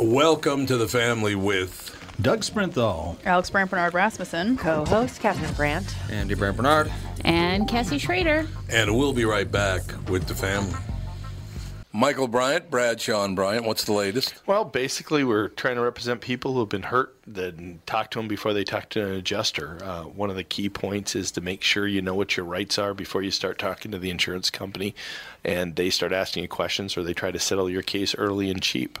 [0.00, 1.92] Welcome to the family with
[2.22, 3.16] Doug Sprinthal.
[3.26, 4.56] Alex Brandt Bernard Rasmussen.
[4.56, 5.92] Co-host Catherine Brandt.
[6.08, 6.92] Andy Brandt Bernard.
[7.24, 8.46] And Cassie Schrader.
[8.70, 10.78] And we'll be right back with the family.
[11.92, 14.40] Michael Bryant, Brad Sean Bryant, what's the latest?
[14.46, 18.28] Well, basically, we're trying to represent people who have been hurt, then talk to them
[18.28, 19.78] before they talk to an adjuster.
[19.82, 22.78] Uh, one of the key points is to make sure you know what your rights
[22.78, 24.94] are before you start talking to the insurance company
[25.44, 28.62] and they start asking you questions or they try to settle your case early and
[28.62, 29.00] cheap.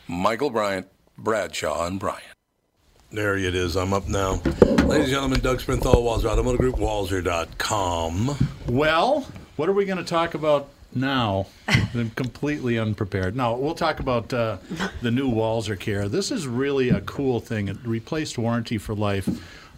[0.07, 2.23] Michael Bryant, Bradshaw, and Bryant.
[3.11, 3.75] There it is.
[3.75, 4.33] I'm up now.
[4.85, 8.37] Ladies and gentlemen, Doug Sprinthal, Walser Automotive Group, Walser.com.
[8.67, 11.47] Well, what are we going to talk about now?
[11.67, 13.35] I'm completely unprepared.
[13.35, 14.57] Now, we'll talk about uh,
[15.01, 16.07] the new Walser Care.
[16.07, 17.67] This is really a cool thing.
[17.67, 19.27] It replaced warranty for life.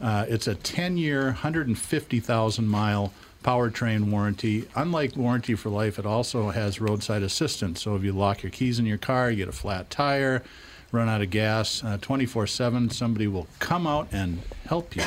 [0.02, 4.68] Uh, it's a 10 year, 150,000 mile powertrain warranty.
[4.76, 7.82] Unlike warranty for life, it also has roadside assistance.
[7.82, 10.44] So if you lock your keys in your car, you get a flat tire,
[10.92, 15.04] run out of gas, 24 7, somebody will come out and help you.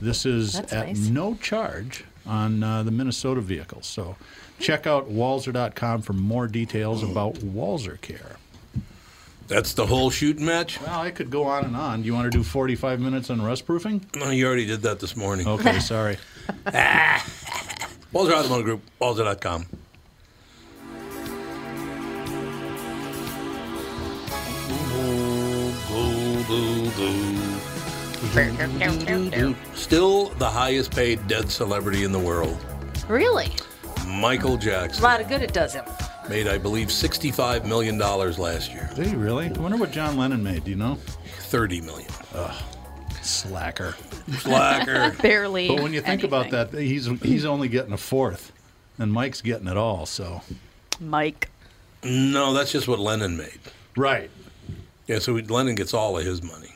[0.00, 1.08] This is That's at nice.
[1.08, 3.86] no charge on uh, the Minnesota vehicles.
[3.86, 4.16] So
[4.58, 8.36] check out walser.com for more details about Walser Care.
[9.48, 10.80] That's the whole shooting match?
[10.80, 12.02] Well, I could go on and on.
[12.02, 14.04] Do you want to do 45 minutes on rust proofing?
[14.16, 15.46] No, you already did that this morning.
[15.46, 16.18] Okay, sorry.
[16.66, 19.66] Walser Automotive Group, Walser.com.
[29.74, 32.58] Still the highest paid dead celebrity in the world.
[33.08, 33.52] Really?
[34.06, 35.02] Michael Jackson.
[35.02, 35.84] A lot of good it does him.
[36.28, 38.88] made, I believe, $65 million last year.
[38.94, 39.46] Did he really?
[39.50, 40.64] I wonder what John Lennon made.
[40.64, 40.98] Do you know?
[41.48, 42.10] Thirty million.
[42.34, 42.62] Ugh,
[43.22, 43.94] Slacker.
[44.38, 45.14] Slacker.
[45.22, 45.68] Barely.
[45.68, 48.50] But when you think about that, he's he's only getting a fourth,
[48.98, 50.06] and Mike's getting it all.
[50.06, 50.42] So
[51.00, 51.48] Mike.
[52.02, 53.60] no, that's just what Lennon made.
[53.96, 54.30] right.
[55.06, 56.74] Yeah, so Lennon gets all of his money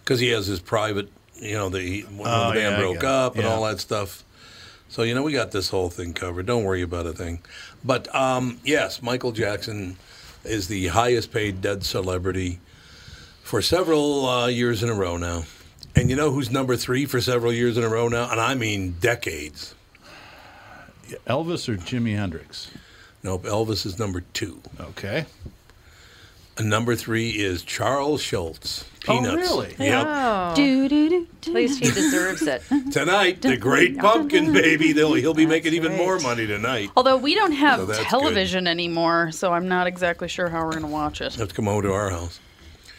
[0.00, 3.04] because he has his private, you know, the when Oh, the band yeah, broke get
[3.04, 3.08] it.
[3.10, 3.50] up and Yeah.
[3.54, 4.24] all that stuff.
[4.88, 6.46] So you know, we got this whole thing covered.
[6.46, 7.40] Don't worry about a thing.
[7.84, 9.96] But um, yes, Michael Jackson
[10.44, 12.60] is the highest paid dead celebrity
[13.42, 15.44] for several uh, years in a row now.
[15.94, 18.30] And you know who's number three for several years in a row now?
[18.30, 19.74] And I mean decades.
[21.26, 22.70] Elvis or Jimi Hendrix?
[23.22, 24.60] Nope, Elvis is number two.
[24.80, 25.26] Okay.
[26.58, 28.84] And number three is Charles Schulz.
[29.08, 29.36] Oh, Peanuts.
[29.36, 29.74] really?
[29.78, 30.06] Yep.
[30.08, 32.62] Oh, Do, do, do, at least he deserves it.
[32.92, 34.92] Tonight, the Great Pumpkin Baby.
[34.92, 35.98] They'll, he'll be making even right.
[35.98, 36.90] more money tonight.
[36.96, 40.72] Although we don't have So that's television anymore, so I'm not exactly sure how we're
[40.72, 41.34] going to watch it.
[41.36, 42.40] Have to come over to our house.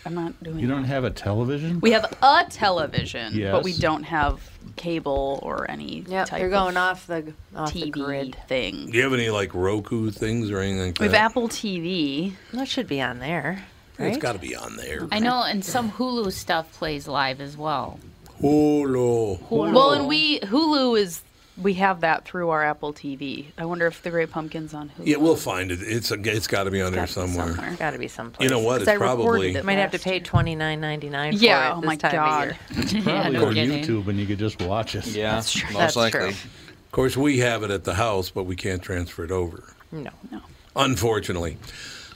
[0.05, 0.87] I'm not doing You don't that.
[0.87, 1.81] have a television?
[1.81, 4.39] We have a television, but we don't have
[4.77, 8.37] cable or any Yep, type you're going of off the off the TV grid.
[8.47, 8.89] thing.
[8.91, 11.13] Do you have any like Roku things or anything like We have?
[11.15, 12.33] Apple TV.
[12.53, 13.65] That should be on there,
[13.97, 14.09] right?
[14.09, 15.07] It's got to be on there.
[15.11, 17.99] I know, and some Hulu stuff plays live as well.
[18.41, 19.49] Hulu.
[19.49, 21.21] Well, and we Hulu is
[21.57, 23.45] we have that through our Apple TV.
[23.57, 25.07] I wonder if the Great Pumpkin's on Hulu.
[25.07, 25.79] Yeah, we'll find it.
[25.81, 27.55] It's a, it's got to be on there Gotta be somewhere.
[27.55, 27.75] somewhere.
[27.77, 28.47] Got to be someplace.
[28.47, 28.73] You know what?
[28.73, 29.65] 'Cause It's I probably- it.
[29.65, 30.19] Might have to pay year.
[30.23, 31.33] twenty nine ninety nine.
[31.35, 32.55] Yeah, for it oh this my time God.
[32.77, 33.01] Of year.
[33.07, 33.83] Yeah, Probably no on kidding.
[33.83, 35.07] YouTube, and you could just watch it.
[35.07, 35.69] Yeah, That's true.
[35.71, 36.19] most That's likely.
[36.19, 36.29] true.
[36.29, 40.11] Of course, we have it at the house, but we can't transfer it over, No,
[40.31, 40.41] No.
[40.75, 41.57] unfortunately.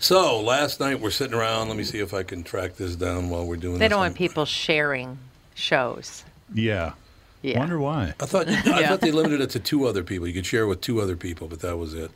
[0.01, 1.67] So last night we're sitting around.
[1.67, 3.91] Let me see if I can track this down while we're doing They this.
[3.91, 4.27] don't want thing.
[4.27, 5.19] people sharing
[5.53, 6.25] shows.
[6.53, 6.93] Yeah.
[7.43, 7.59] Yeah.
[7.59, 8.15] Wonder why.
[8.19, 8.51] I thought I
[8.81, 8.87] Yeah.
[8.89, 10.27] thought they limited it to two other people.
[10.27, 12.09] You could share with two other people, but that was it.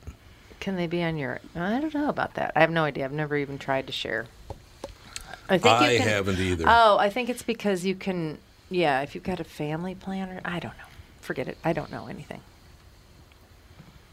[0.59, 1.39] Can they be on your?
[1.55, 2.53] I don't know about that.
[2.55, 3.05] I have no idea.
[3.05, 4.25] I've never even tried to share.
[5.47, 6.65] I think I you can, haven't either.
[6.67, 8.39] Oh, I think it's because you can.
[8.71, 10.85] Yeah, if you've got a family planner, I don't know.
[11.21, 11.59] Forget it.
[11.63, 12.41] I don't know anything.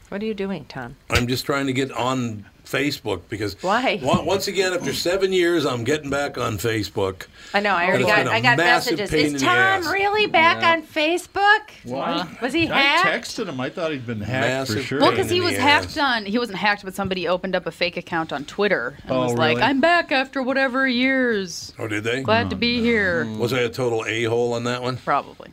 [0.09, 0.95] What are you doing, Tom?
[1.09, 3.99] I'm just trying to get on Facebook because Why?
[4.05, 7.27] on- Once again, after seven years, I'm getting back on Facebook.
[7.53, 7.75] I know.
[7.75, 8.27] I already got.
[8.27, 9.13] I got messages.
[9.13, 10.71] Is Tom really back Yeah.
[10.73, 11.61] on Facebook?
[11.83, 12.27] Why?
[12.41, 13.27] Was he I hacked?
[13.29, 13.59] texted him.
[13.59, 14.99] I thought he'd been hacked Massive for sure.
[15.01, 15.97] Well, because he was hacked ass.
[15.97, 16.25] on.
[16.25, 19.33] He wasn't hacked, but somebody opened up a fake account on Twitter and Oh, was
[19.35, 21.73] like, "I'm back after whatever years.
[21.77, 22.21] Oh, did they?
[22.23, 24.97] Glad to be here." Was I a total a hole on that one?
[24.97, 25.51] Probably.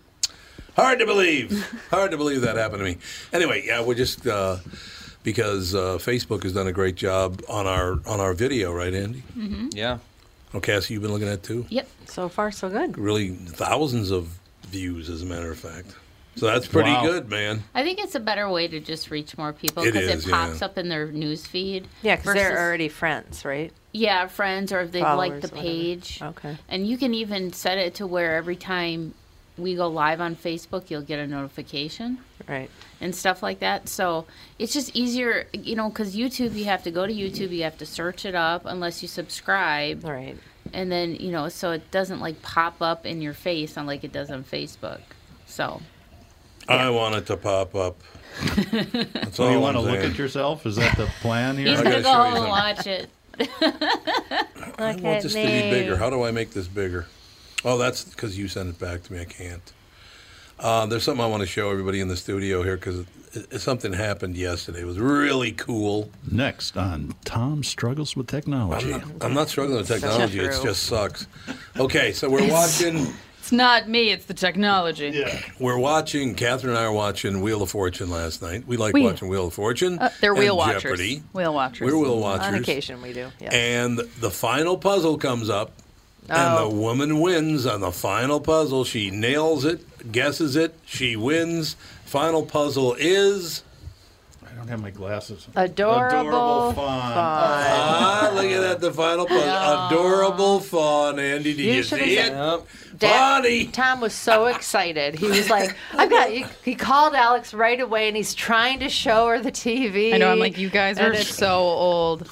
[0.77, 1.69] Hard to believe.
[1.91, 2.97] Hard to believe that happened to me.
[3.33, 4.57] Anyway, yeah, we're just uh,
[5.23, 9.23] because uh, Facebook has done a great job on our on our video, right, Andy?
[9.73, 9.99] Yeah.
[10.53, 11.65] Oh, Cassie, you've been looking at too.
[11.69, 11.89] Yep.
[12.07, 12.99] So far, so good.
[12.99, 15.95] Really, thousands of views, as a matter of fact.
[16.37, 17.03] So that's pretty Wow.
[17.03, 17.63] good, man.
[17.75, 20.27] I think it's a better way to just reach more people It because it, is,
[20.27, 20.47] yeah.
[20.47, 21.87] pops up in their news feed.
[22.03, 23.73] Yeah, because they're already friends, right?
[23.93, 25.67] Yeah, friends, or if they like Followers, the whatever.
[25.69, 26.19] page.
[26.23, 26.57] Okay.
[26.69, 29.15] And you can even set it to where every time
[29.59, 32.19] we go live on Facebook, you'll get a notification
[32.49, 32.71] Right.
[33.01, 33.89] And stuff like that.
[33.89, 34.27] So
[34.59, 37.79] it's just easier, you know, because YouTube, you have to go to YouTube, you have
[37.79, 40.05] to search it up unless you subscribe.
[40.05, 40.37] All right.
[40.73, 44.05] And then, you know, so it doesn't like pop up in your face on like
[44.05, 45.01] it does on Facebook.
[45.47, 45.81] So,
[46.69, 48.01] I want it to pop up.
[48.41, 50.65] That's oh, So all you want to look at yourself?
[50.67, 51.69] Is that the plan here?
[51.69, 53.11] he's I going to go home and watch it.
[54.79, 55.97] I want this to be bigger.
[55.97, 57.07] How do I make this bigger?
[57.65, 59.21] Oh, that's because you sent it back to me.
[59.21, 59.73] I can't.
[60.61, 63.01] Uh, there's something I want to show everybody in the studio here because
[63.33, 64.81] it, it, something happened yesterday.
[64.81, 66.11] It was really cool.
[66.31, 68.93] Next on Tom struggles with technology.
[68.93, 70.39] I'm not, I'm not struggling with technology.
[70.41, 71.27] It just sucks.
[71.79, 73.07] Okay, so we're watching.
[73.39, 74.11] It's not me.
[74.11, 75.09] It's the technology.
[75.15, 76.35] Yeah, We're watching.
[76.35, 78.67] Catherine and I are watching Wheel of Fortune last night.
[78.67, 79.99] We like We- watching Wheel of Fortune.
[79.99, 80.83] Uh, they're wheel watchers.
[80.83, 81.23] Jeopardy.
[81.33, 81.91] Wheel watchers.
[81.91, 82.49] We're wheel watchers.
[82.49, 83.31] On occasion, we do.
[83.41, 83.49] Yeah.
[83.55, 85.73] And the final puzzle comes up,
[86.31, 86.69] and Oh.
[86.69, 88.85] the woman wins on the final puzzle.
[88.85, 91.77] She nails it, guesses it, she wins.
[92.05, 93.63] Final puzzle is.
[94.45, 95.47] I don't have my glasses.
[95.57, 96.75] Adorable, Adorable fawn.
[96.75, 97.15] fawn.
[97.15, 99.87] Ah, look at that, the final puzzle.
[99.87, 101.55] Adorable fawn, Andy.
[101.55, 102.33] Did You you, see said- it?
[102.33, 102.67] Yep.
[102.99, 105.15] Dad- Tom was so excited.
[105.15, 108.89] He was like, "I've got." He, he called Alex right away, and he's trying to
[108.91, 110.13] show her the TV.
[110.13, 110.31] I know.
[110.31, 112.29] I'm like, you guys are so old.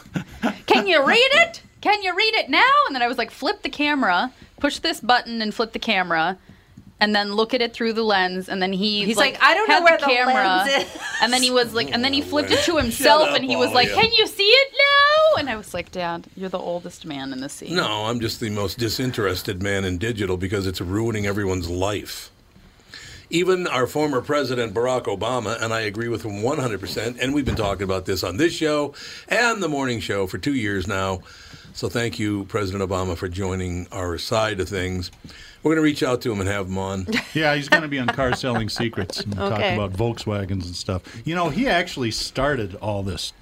[0.67, 1.63] Can you read it?
[1.81, 2.65] Can you read it now?
[2.87, 6.39] And then I was like, flip the camera, push this button, and flip the camera,
[7.01, 8.49] and then look at it through the lens.
[8.49, 11.51] And then he He's like, "I don't know where the lens is." And then he
[11.51, 13.95] was like, and then he flipped it to himself, up, and he was like, you.
[13.95, 17.41] "Can you see it now?" And I was like, "Dad, you're the oldest man in
[17.41, 21.69] the scene." No, I'm just the most disinterested man in digital because it's ruining everyone's
[21.69, 22.31] life.
[23.31, 27.57] Even our former president, Barack Obama, and I agree with him 100%, and we've been
[27.57, 28.95] talking about this on this show
[29.29, 31.21] and the morning show for two years now.
[31.79, 35.13] So thank you, President Obama, for joining our side of things.
[35.63, 37.07] We're going to reach out to him and have him on.
[37.35, 41.03] Yeah, he's going to be on Car Selling Secrets and talk about Volkswagens and stuff.
[41.25, 43.33] You know, he actually started all this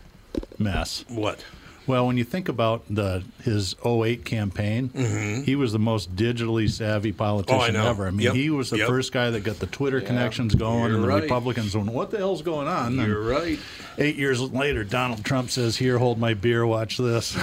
[0.59, 1.07] mess.
[1.09, 1.43] What?
[1.87, 7.13] Well, when you think about the his 08 campaign, he was the most digitally savvy
[7.13, 7.77] politician Mm-hmm.
[7.77, 7.91] Oh, know.
[7.91, 8.07] ever.
[8.07, 8.35] I mean, Yep.
[8.35, 8.89] he was the Yep.
[8.89, 11.23] first guy that got the Twitter connections going, You're and the right.
[11.23, 13.59] Republicans went, "What the hell's going on?" And You're right.
[13.99, 17.37] Eight years later, Donald Trump says, "Here, hold my beer, watch this."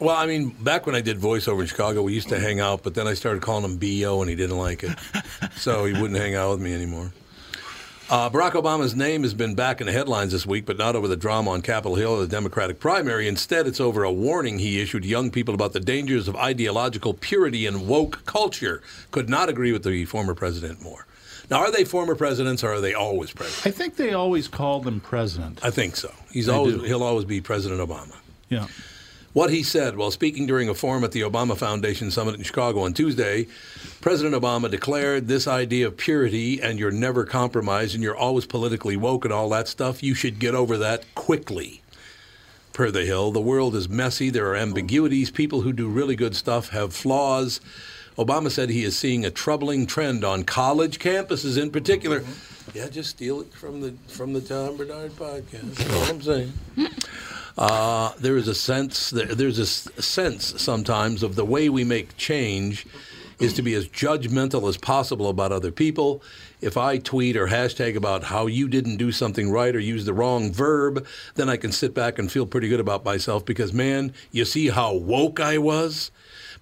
[0.00, 2.82] Well, I mean, back when I did voiceover in Chicago, we used to hang out,
[2.82, 4.96] but then I started calling him BO, and he didn't like it.
[5.56, 7.12] so he wouldn't hang out with me anymore.
[8.10, 11.06] Uh, Barack Obama's name has been back in the headlines this week, but not over
[11.06, 13.28] the drama on Capitol Hill or the Democratic primary.
[13.28, 17.66] Instead, it's over a warning he issued young people about the dangers of ideological purity
[17.66, 18.82] and woke culture.
[19.12, 21.06] Could not agree with the former president more.
[21.52, 23.64] Now, are they former presidents or are they always presidents?
[23.64, 25.60] I think they always call them president.
[25.62, 26.12] I think so.
[26.32, 26.82] He's always do.
[26.82, 28.16] he'll always be President Obama.
[28.48, 28.66] Yeah.
[29.32, 32.80] What he said while speaking during a forum at the Obama Foundation Summit in Chicago
[32.80, 33.46] on Tuesday,
[34.00, 38.96] President Obama declared this idea of purity and you're never compromised and you're always politically
[38.96, 41.80] woke and all that stuff, you should get over that quickly.
[42.72, 46.34] Per the Hill, the world is messy, there are ambiguities, people who do really good
[46.34, 47.60] stuff have flaws.
[48.18, 52.20] Obama said he is seeing a troubling trend on college campuses in particular.
[52.20, 52.76] Mm-hmm.
[52.78, 55.74] Yeah, just steal it from the from the Tom Bernard podcast.
[55.76, 56.52] That's all I'm saying.
[57.60, 62.16] Uh, there is a sense there- there's a sense sometimes of the way we make
[62.16, 62.86] change
[63.38, 66.22] is to be as judgmental as possible about other people.
[66.62, 70.14] If I tweet or hashtag about how you didn't do something right or use the
[70.14, 74.12] wrong verb, then I can sit back and feel pretty good about myself because man,
[74.32, 76.10] you see how woke I was?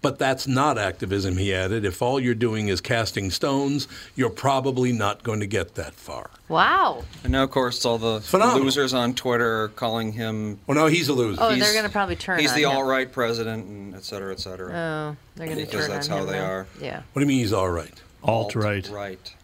[0.00, 1.84] But that's not activism, he added.
[1.84, 6.30] If all you're doing is casting stones, you're probably not going to get that far.
[6.48, 7.02] Wow.
[7.24, 8.62] And now, of course, all the Phenomenal.
[8.62, 10.60] losers on Twitter are calling him.
[10.68, 11.42] Well, no, he's a loser.
[11.42, 12.38] Oh, He's- they're going to probably turn.
[12.38, 12.70] He's on the him.
[12.76, 14.68] all right president, and et cetera, et cetera.
[14.72, 16.44] Oh, they're going to Because turn that's on how him they now.
[16.44, 16.66] are.
[16.80, 16.96] Yeah.
[17.12, 17.92] What do you mean he's all right?
[18.22, 18.88] Alt right.
[18.88, 19.34] Right.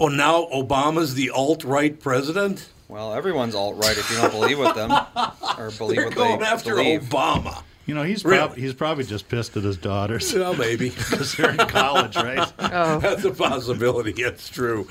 [0.00, 2.70] Oh, now Obama's the alt right president?
[2.88, 4.90] Well, everyone's alt right if you don't believe with them
[5.58, 7.02] or believe They're what going they after believe.
[7.02, 7.62] Obama.
[7.86, 8.38] You know, he's Really?
[8.48, 10.90] prob- he's probably just pissed at his daughters Well, maybe.
[10.96, 12.52] because they're in college, right?
[12.58, 14.12] Oh, That's a possibility.
[14.22, 14.88] It's true.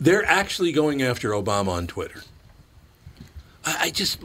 [0.00, 2.22] They're actually going after Obama on Twitter.
[3.64, 4.18] I, I just.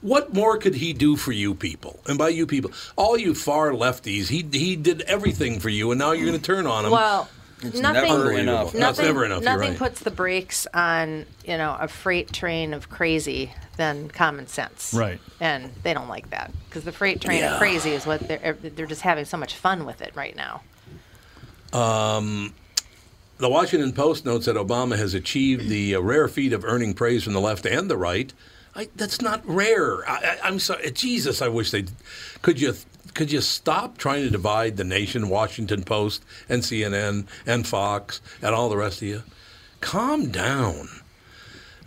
[0.00, 2.00] What more could he do for you people?
[2.06, 5.98] And by you people, all you far lefties, he he did everything for you, and
[5.98, 6.90] now you're going to turn on him.
[6.90, 7.28] well,
[7.66, 8.02] It's nothing.
[8.02, 8.40] never Unbelievable.
[8.40, 8.62] enough.
[8.74, 9.42] No, it's Nothing, never enough.
[9.42, 9.78] You're nothing right.
[9.78, 14.92] puts the brakes on you know a freight train of crazy than common sense.
[14.94, 15.20] Right.
[15.40, 17.54] And they don't like that because the freight train Yeah.
[17.54, 20.62] of crazy is what they're they're just having so much fun with it right now.
[23.36, 27.24] The Washington Post notes that Obama has achieved the uh, rare feat of earning praise
[27.24, 28.32] from the left and the right.
[28.76, 30.08] I, that's not rare.
[30.08, 31.42] I, I, I'm sorry, Jesus.
[31.42, 31.84] I wish they
[32.42, 32.74] could you
[33.12, 38.54] could you stop trying to divide the nation, Washington Post and CNN and Fox and
[38.54, 39.22] all the rest of you.
[39.80, 40.88] Calm down.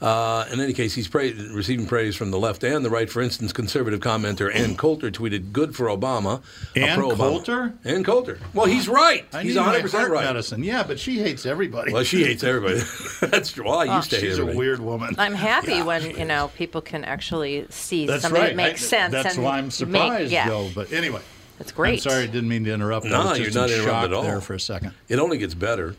[0.01, 3.09] Uh, in any case, he's pra- receiving praise from the left and the right.
[3.09, 6.41] For instance, conservative commenter Ann Coulter tweeted, "Good for Obama."
[6.75, 7.73] Ann pro-Obama." Coulter?
[7.83, 8.39] Ann Coulter.
[8.53, 9.25] Well, he's right.
[9.33, 10.23] I he's need 100 percent right.
[10.25, 10.63] medicine.
[10.63, 11.91] Yeah, but she hates everybody.
[11.93, 12.81] Well, she hates everybody.
[13.21, 13.65] That's true.
[13.65, 15.15] Well, I used to hate Oh, She's a weird woman.
[15.17, 18.47] I'm happy when you know people can actually see That's something right.
[18.49, 19.11] that makes I- sense.
[19.13, 20.69] That's and why I'm make- yeah, though.
[20.75, 21.21] But anyway,
[21.57, 22.05] that's great.
[22.05, 23.07] I'm sorry, I didn't mean to interrupt.
[23.07, 24.23] I No, was you're just not in interrupted shock at all.
[24.23, 24.91] there for a second.
[25.09, 25.95] It only gets better.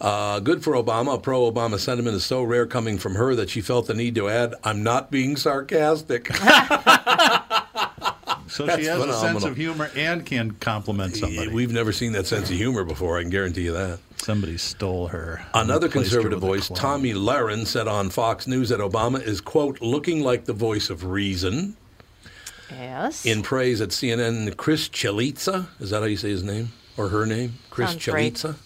[0.00, 1.14] Uh, good for Obama.
[1.14, 4.14] A pro Obama sentiment is so rare coming from her that she felt the need
[4.16, 6.30] to add, I'm not being sarcastic.
[8.48, 11.48] So That's she has a sense of humor and can compliment somebody.
[11.48, 13.98] We've never seen that sense of humor before, I can guarantee you that.
[14.18, 15.44] Somebody stole her.
[15.52, 16.68] Another replaced her conservative voice.
[16.68, 21.04] Tomi Lahren, said on Fox News that Obama is, quote, looking like the voice of
[21.04, 21.76] reason.
[22.70, 23.26] Yes.
[23.26, 26.72] In praise at CNN, Chris Chalitza, is that how you say his name?
[26.96, 27.54] Or her name?
[27.70, 28.32] Chris Sounds right.
[28.32, 28.56] Chalitza?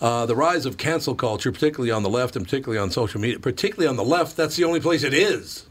[0.00, 3.38] Uh, the rise of cancel culture, particularly on the left and particularly on social media,
[3.38, 5.66] particularly on the left, that's the only place it is.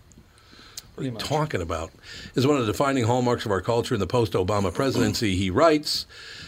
[0.94, 1.92] What are you talking about?
[2.36, 5.36] Is one of the defining hallmarks of our culture in the post Obama presidency.
[5.36, 6.06] He writes,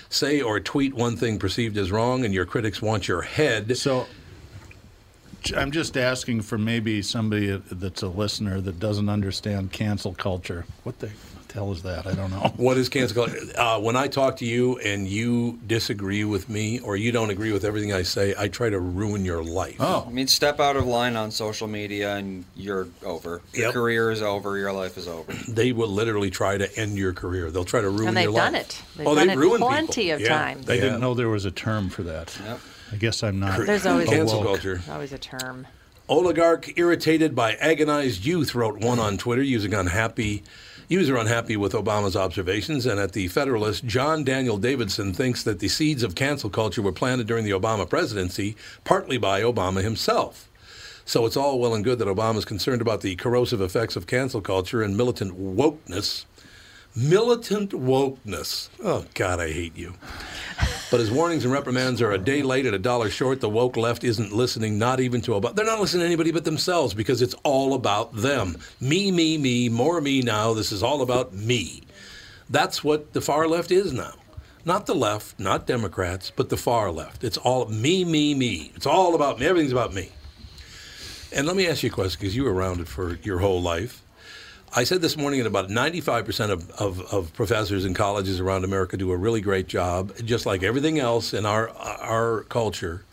[0.10, 3.78] say or tweet one thing perceived as wrong, and your critics want your head.
[3.78, 4.08] So
[5.56, 10.66] I'm just asking for maybe somebody that's a listener that doesn't understand cancel culture.
[10.84, 11.12] What the
[11.52, 12.06] hell is that?
[12.08, 12.54] I don't know.
[12.58, 13.40] What is cancel culture?
[13.58, 17.52] Uh, when I talk to you and you disagree with me or you don't agree
[17.52, 19.78] with everything I say, I try to ruin your life.
[19.80, 23.42] Oh, I mean, step out of line on social media and you're over.
[23.54, 23.74] Your Yep.
[23.74, 24.58] career is over.
[24.58, 25.32] Your life is over.
[25.48, 27.52] They will literally try to end your career.
[27.52, 28.44] They'll try to ruin and they've your life.
[28.52, 28.82] done it.
[28.96, 30.16] They've oh, done they've it ruined plenty people.
[30.16, 30.28] of Yeah.
[30.30, 30.66] times.
[30.66, 30.82] They Yeah.
[30.82, 32.38] didn't know there was a term for that.
[32.46, 32.60] Yep.
[32.94, 33.66] I guess I'm not.
[33.66, 34.48] There's always Cancel awoke.
[34.48, 34.76] culture.
[34.76, 35.68] There's always a term.
[36.10, 40.44] Oligarch irritated by agonized youth wrote one on Twitter using unhappy
[40.92, 45.70] user unhappy with Obama's observations and at the Federalist John Daniel Davidson thinks that the
[45.70, 50.50] seeds of cancel culture were planted during the Obama presidency partly by Obama himself.
[51.06, 54.06] So it's all well and good that Obama is concerned about the corrosive effects of
[54.06, 56.26] cancel culture and militant wokeness.
[56.96, 58.70] Militant wokeness.
[58.84, 59.94] Oh God, I hate you.
[60.90, 63.40] But his warnings and reprimands are a day late and a dollar short.
[63.40, 65.56] The woke left isn't listening, not even to about.
[65.56, 68.58] They're not listening to anybody but themselves because it's all about them.
[68.82, 70.54] Me, me, me, more me now.
[70.54, 71.82] This is all about me.
[72.50, 74.16] That's what the far left is now.
[74.66, 77.24] Not the left, not Democrats, but the far left.
[77.24, 78.74] It's all me, me, me.
[78.76, 79.46] It's all about me.
[79.46, 80.10] Everything's about me.
[81.34, 83.62] And let me ask you a question because you were around it for your whole
[83.62, 84.04] life.
[84.74, 88.96] I said this morning that about 95% of, of, of professors in colleges around America
[88.96, 90.14] do a really great job.
[90.24, 93.04] Just like everything else in our, our culture,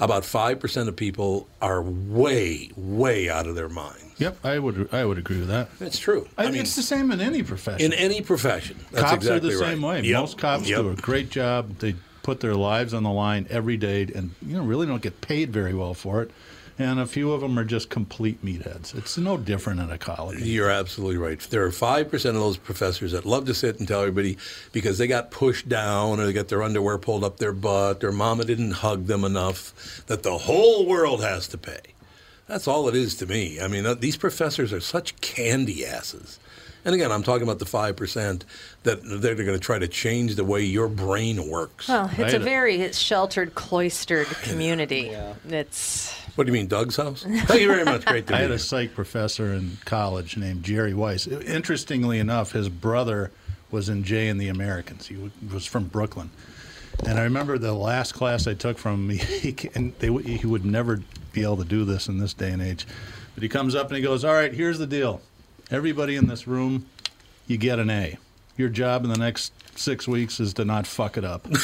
[0.00, 4.04] about 5% of people are way, way out of their minds.
[4.18, 5.68] Yep, I would I would agree with that.
[5.80, 6.26] It's true.
[6.36, 7.92] I, I mean, it's the same in any profession.
[7.92, 8.76] in any profession.
[8.90, 9.70] That's cops exactly are the right.
[9.70, 10.00] same way.
[10.02, 10.20] Yep.
[10.20, 10.80] Most cops Yep.
[10.80, 11.78] do a great job.
[11.78, 15.20] They put their lives on the line every day, and you know really don't get
[15.20, 16.32] paid very well for it.
[16.80, 18.94] And a few of them are just complete meatheads.
[18.94, 20.40] It's no different in a college.
[20.42, 21.40] You're absolutely right.
[21.40, 24.38] There are 5% of those professors that love to sit and tell everybody
[24.72, 28.12] because they got pushed down or they got their underwear pulled up their butt or
[28.12, 31.80] mama didn't hug them enough that the whole world has to pay.
[32.46, 33.60] That's all it is to me.
[33.60, 36.38] I mean, uh, these professors are such candy asses.
[36.84, 38.42] And again, I'm talking about the 5%
[38.84, 41.88] that they're going to try to change the way your brain works.
[41.88, 45.08] Well, it's I a had a- very sheltered, cloistered community.
[45.12, 45.34] yeah.
[45.48, 47.22] It's What do you mean, Doug's house?
[47.28, 48.04] Thank you very much.
[48.06, 48.54] Great to I had you.
[48.54, 51.26] a psych professor in college named Jerry Weiss.
[51.26, 53.30] Interestingly enough, his brother
[53.70, 55.06] was in Jay and the Americans.
[55.08, 56.30] He was from Brooklyn.
[57.06, 60.64] And I remember the last class I took from him, he, and they, he would
[60.64, 62.86] never be able to do this in this day and age.
[63.34, 65.20] But he comes up and he goes, All right, here's the deal.
[65.70, 66.86] Everybody in this room,
[67.46, 68.16] you get an A.
[68.56, 71.46] Your job in the next six weeks is to not fuck it up.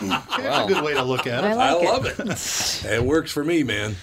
[0.00, 0.22] Wow.
[0.38, 1.48] That's a good way to look at it.
[1.48, 2.84] I like I love it.
[2.92, 3.96] it works for me, man.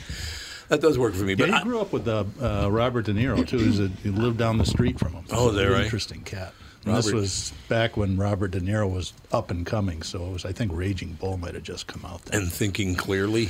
[0.68, 1.32] that does work for me.
[1.34, 3.58] Yeah, But he I- grew up with uh, uh, Robert De Niro too.
[3.58, 5.24] He's a, he lived down the street from him.
[5.32, 5.84] Oh, is that right?
[5.86, 6.54] Interesting cat.
[6.84, 10.46] This was back when Robert De Niro was up and coming, so it was.
[10.46, 12.42] I think Raging Bull might have just come out then.
[12.42, 13.46] and thinking clearly.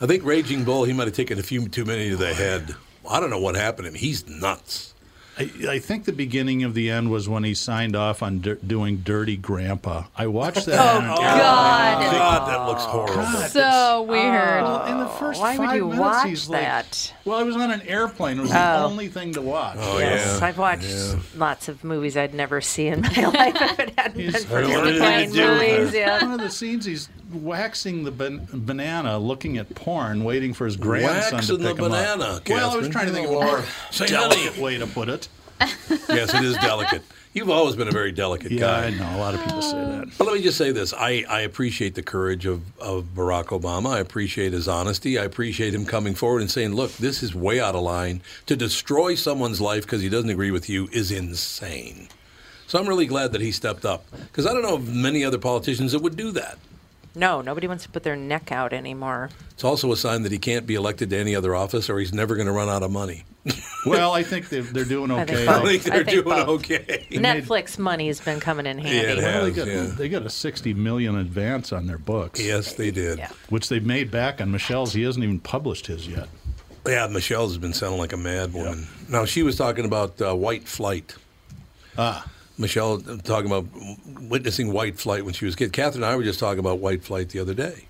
[0.00, 2.74] I think Raging Bull, he might have taken a few too many to the head.
[3.08, 3.94] I don't know what happened to him.
[3.94, 4.94] He's nuts.
[5.36, 8.54] I, I think the beginning of the end was when he signed off on dir-
[8.54, 10.04] doing Dirty Grandpa.
[10.16, 10.78] I watched that.
[10.78, 11.38] Oh, on an airplane.
[11.38, 12.12] God.
[12.12, 13.48] God, that looks horrible.
[13.48, 14.62] So weird.
[14.62, 17.14] Well, in the first Why would you minutes, watch he's like- that?
[17.24, 18.38] well, I was on an airplane.
[18.38, 18.84] It was the oh.
[18.84, 19.76] only thing to watch.
[19.80, 20.46] Oh, yes, yeah.
[20.46, 24.32] I've watched lots of movies I'd never see in my life if it hadn't been
[24.44, 25.94] for I don't airplane anything to do with movies.
[25.94, 26.22] Yeah.
[26.22, 30.76] One of the scenes, he's waxing the ban- banana, looking at porn, waiting for his
[30.76, 32.48] grandson Waxing to the pick him banana, up.
[32.48, 33.64] Well, I was trying to think of a more
[34.06, 35.28] delicate way to put it.
[35.60, 37.02] yes, it is delicate.
[37.32, 38.86] You've always been a very delicate Yeah, guy.
[38.86, 39.16] I know.
[39.16, 40.06] A lot of people say that.
[40.16, 43.94] But let me just say this: I, I appreciate the courage of, of Barack Obama.
[43.94, 45.18] I appreciate his honesty.
[45.18, 48.20] I appreciate him coming forward and saying, "Look, this is way out of line.
[48.46, 52.08] To destroy someone's life because he doesn't agree with you is insane."
[52.66, 55.38] So I'm really glad that he stepped up because I don't know of many other
[55.38, 56.58] politicians that would do that.
[57.16, 59.30] No, nobody wants to put their neck out anymore.
[59.52, 62.12] It's also a sign that he can't be elected to any other office, or he's
[62.12, 63.24] never going to run out of money.
[63.86, 65.46] Well, I think they're, they're doing I think okay.
[65.46, 66.48] I think they're I think doing both.
[66.48, 67.06] okay.
[67.10, 68.96] Netflix money has been coming in handy.
[68.96, 69.82] Yeah, it Well, they, got, yeah.
[69.82, 73.18] they got a 60 million advance on their books, Yes, they did.
[73.18, 73.28] Yeah.
[73.50, 74.94] which they've made back on Michelle's.
[74.94, 76.30] He hasn't even published his yet.
[76.86, 78.86] Yeah, Michelle's been sounding like a mad woman.
[79.10, 81.14] Now she was talking about uh, white flight.
[81.98, 82.26] Ah,
[82.58, 83.66] Michelle uh, talking about
[84.28, 85.72] witnessing white flight when she was a kid.
[85.72, 87.84] Catherine and I were just talking about white flight the other day,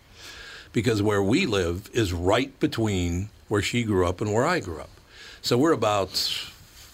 [0.72, 4.80] because where we live is right between where she grew up and where I grew
[4.80, 4.90] up.
[5.42, 6.10] So we're about,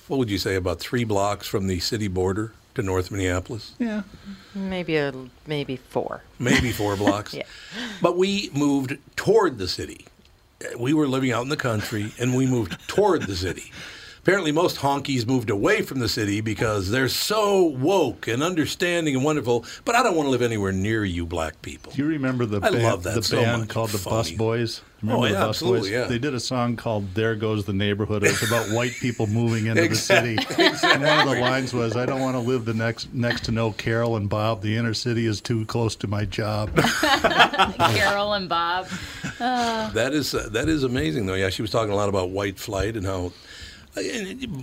[0.09, 3.73] what would you say, about three blocks from the city border to North Minneapolis.
[3.79, 4.03] yeah.
[4.55, 5.13] Maybe a
[5.47, 6.23] maybe four.
[6.41, 7.35] maybe four blocks.
[7.35, 7.45] Yeah.
[8.03, 10.07] But we moved toward the city.
[10.77, 13.71] We were living out in the country, and we moved toward the city.
[14.31, 19.25] Apparently, most honkies moved away from the city because they're so woke and understanding and
[19.25, 19.65] wonderful.
[19.85, 21.91] But I don't want to live anywhere near you, black people.
[21.91, 23.69] Do you remember the I band, love that the so band much.
[23.71, 24.83] called the Busboys?
[25.03, 25.91] Remember Oh, the yeah, Bus absolutely, Boys?
[25.91, 26.05] yeah.
[26.05, 29.67] They did a song called "There Goes the Neighborhood." It was about white people moving
[29.67, 30.77] into Exactly, the city.
[30.87, 33.51] And one of the lines was, "I don't want to live the next next to
[33.51, 34.63] know Carol and Bob.
[34.63, 36.71] The inner city is too close to my job."
[37.81, 38.87] Carol and Bob.
[39.41, 41.35] That is uh, that is amazing, though.
[41.35, 43.33] Yeah, she was talking a lot about white flight and how.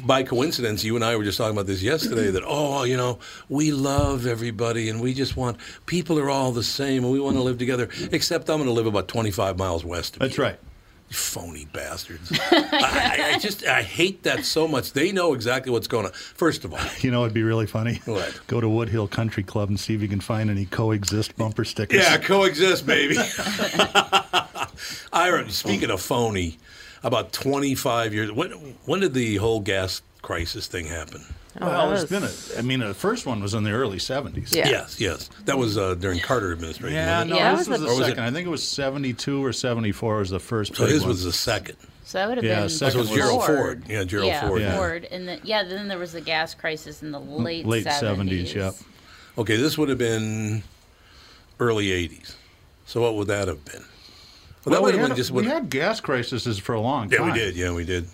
[0.05, 2.31] By coincidence, you and I were just talking about this yesterday.
[2.31, 6.63] That oh, you know, we love everybody, and we just want people are all the
[6.63, 7.89] same, and we want to live together.
[8.13, 10.43] Except I'm going to live about 25 miles west of That's you.
[10.43, 10.57] right.
[11.09, 12.31] You phony bastards.
[12.51, 14.93] I, I- just I hate that so much.
[14.93, 16.11] They know exactly what's going on.
[16.13, 18.01] First of all, You know, it'd be really funny.
[18.05, 18.39] What?
[18.47, 22.01] Go to Woodhill Country Club and see if you can find any coexist bumper stickers.
[22.01, 23.15] Yeah, coexist, baby.
[25.13, 26.57] I re- speaking of phony,
[27.03, 28.31] about 25 years.
[28.31, 28.51] When
[28.85, 31.23] when did the whole gas crisis thing happen?
[31.59, 32.59] Well, that it's was- been a.
[32.59, 34.53] I mean, the first one was in the early '70s.
[34.55, 34.69] Yeah.
[34.69, 35.29] Yes, yes.
[35.45, 36.95] That was uh, during Carter administration.
[36.95, 37.35] Yeah, wasn't no.
[37.37, 38.23] Yeah, this was was the- the Or was second.
[38.23, 40.75] I think it was 72 or 74 was the first.
[40.75, 41.09] So big his one.
[41.09, 41.77] was the second.
[42.03, 42.69] So that would have Yeah, been.
[42.69, 43.83] second That was was- Gerald Ford.
[43.89, 44.61] Yeah, Gerald yeah, Ford.
[44.61, 44.75] Yeah.
[44.77, 45.07] Ford.
[45.11, 48.53] And the, yeah, then there was the gas crisis in the late late 70s.
[48.53, 48.75] 70s, yep.
[49.37, 50.61] Okay, this would have been
[51.59, 52.35] early 80s.
[52.85, 53.83] So what would that have been?
[54.69, 56.81] Well, that Well, would we, have had, been just we had gas crises for a
[56.81, 57.11] long time.
[57.11, 57.33] Yeah, time.
[57.33, 57.55] we did.
[57.55, 58.05] Yeah, we did.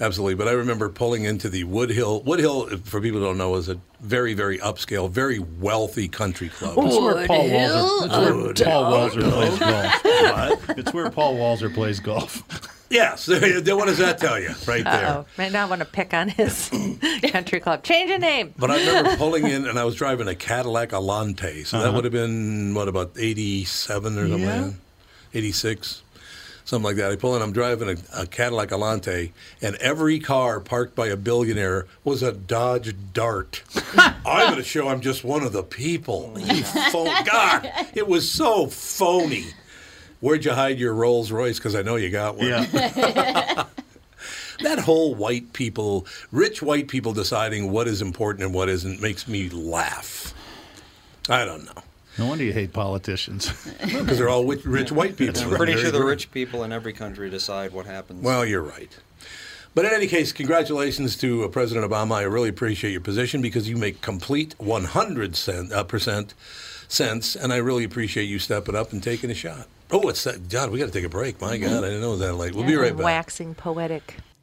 [0.00, 0.34] Absolutely.
[0.34, 2.24] But I remember pulling into the Woodhill.
[2.24, 6.74] Woodhill, for people who don't know, is a very, very upscale, very wealthy country club.
[6.78, 10.70] It's where Paul Walser, it's where Paul Walser plays golf.
[10.78, 12.42] It's where Paul Walser plays golf.
[12.90, 13.28] Yes.
[13.28, 15.08] what does that tell you right there?
[15.08, 16.70] Oh, might not want to pick on his
[17.30, 17.82] country club.
[17.84, 18.52] Change a name.
[18.58, 21.64] But I remember pulling in, and I was driving a Cadillac Alante.
[21.66, 21.94] So that Uh-huh.
[21.94, 24.70] would have been, what, about 87 or something Yeah.
[25.34, 25.38] Like that?
[25.38, 26.02] 86?
[26.66, 27.12] Something like that.
[27.12, 31.16] I pull in, I'm driving a, a Cadillac Alante, and every car parked by a
[31.16, 33.62] billionaire was a Dodge Dart.
[33.96, 36.32] I'm going to show I'm just one of the people.
[36.34, 39.44] Oh, you phone, God, it was so phony.
[40.20, 41.58] Where'd you hide your Rolls Royce?
[41.58, 42.46] Because I know you got one.
[42.46, 43.66] Yeah.
[44.60, 49.26] That whole white people, rich white people deciding what is important and what isn't makes
[49.26, 50.32] me laugh.
[51.28, 51.82] I don't know.
[52.18, 53.52] No wonder you hate politicians.
[53.84, 55.40] Because they're all wi- rich white people.
[55.42, 56.06] I'm pretty sure the good.
[56.06, 58.22] rich people in every country decide what happens.
[58.22, 58.96] Well, you're right.
[59.74, 62.12] But in any case, congratulations to uh, President Obama.
[62.16, 66.34] I really appreciate your position because you make complete 100 cent, uh, percent
[66.86, 69.66] sense, and I really appreciate you stepping up and taking a shot.
[69.90, 70.48] Oh, it's that.
[70.48, 71.40] God, we got to take a break.
[71.40, 72.54] My God, I didn't know it was that late.
[72.54, 73.04] We'll be right back.
[73.04, 74.16] Waxing poetic.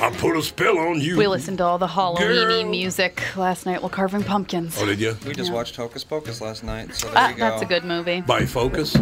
[0.00, 1.16] I put a spell on you.
[1.16, 2.18] We listened to all the Halloweeny
[2.62, 2.64] Girl.
[2.70, 4.76] music last night while carving pumpkins.
[4.80, 5.16] Oh, did you?
[5.26, 5.56] We just Yeah.
[5.56, 7.40] watched Hocus Pocus last night, so there Ah, you go.
[7.50, 8.20] that's a good movie.
[8.22, 8.96] By Focus?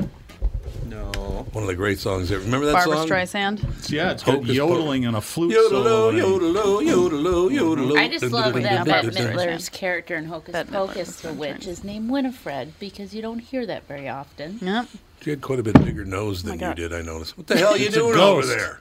[0.86, 1.46] No.
[1.52, 2.38] One of the great songs there.
[2.38, 3.08] Remember that Barbara song?
[3.08, 3.90] Barbra Streisand.
[3.90, 6.10] Yeah, it's got Hocus yodeling and a flute solo.
[6.12, 7.98] Yodelo, and yodelo, yodelo, yodelo.
[7.98, 9.34] I just love that Bette Streisand.
[9.34, 13.66] Midler's character in Hocus Bette Pocus, the witch, is named Winifred because you don't hear
[13.66, 14.58] that very often.
[14.62, 14.86] Yep.
[15.22, 17.36] She had quite a bit bigger nose than you did, I noticed.
[17.38, 18.80] What the hell are you doing over there?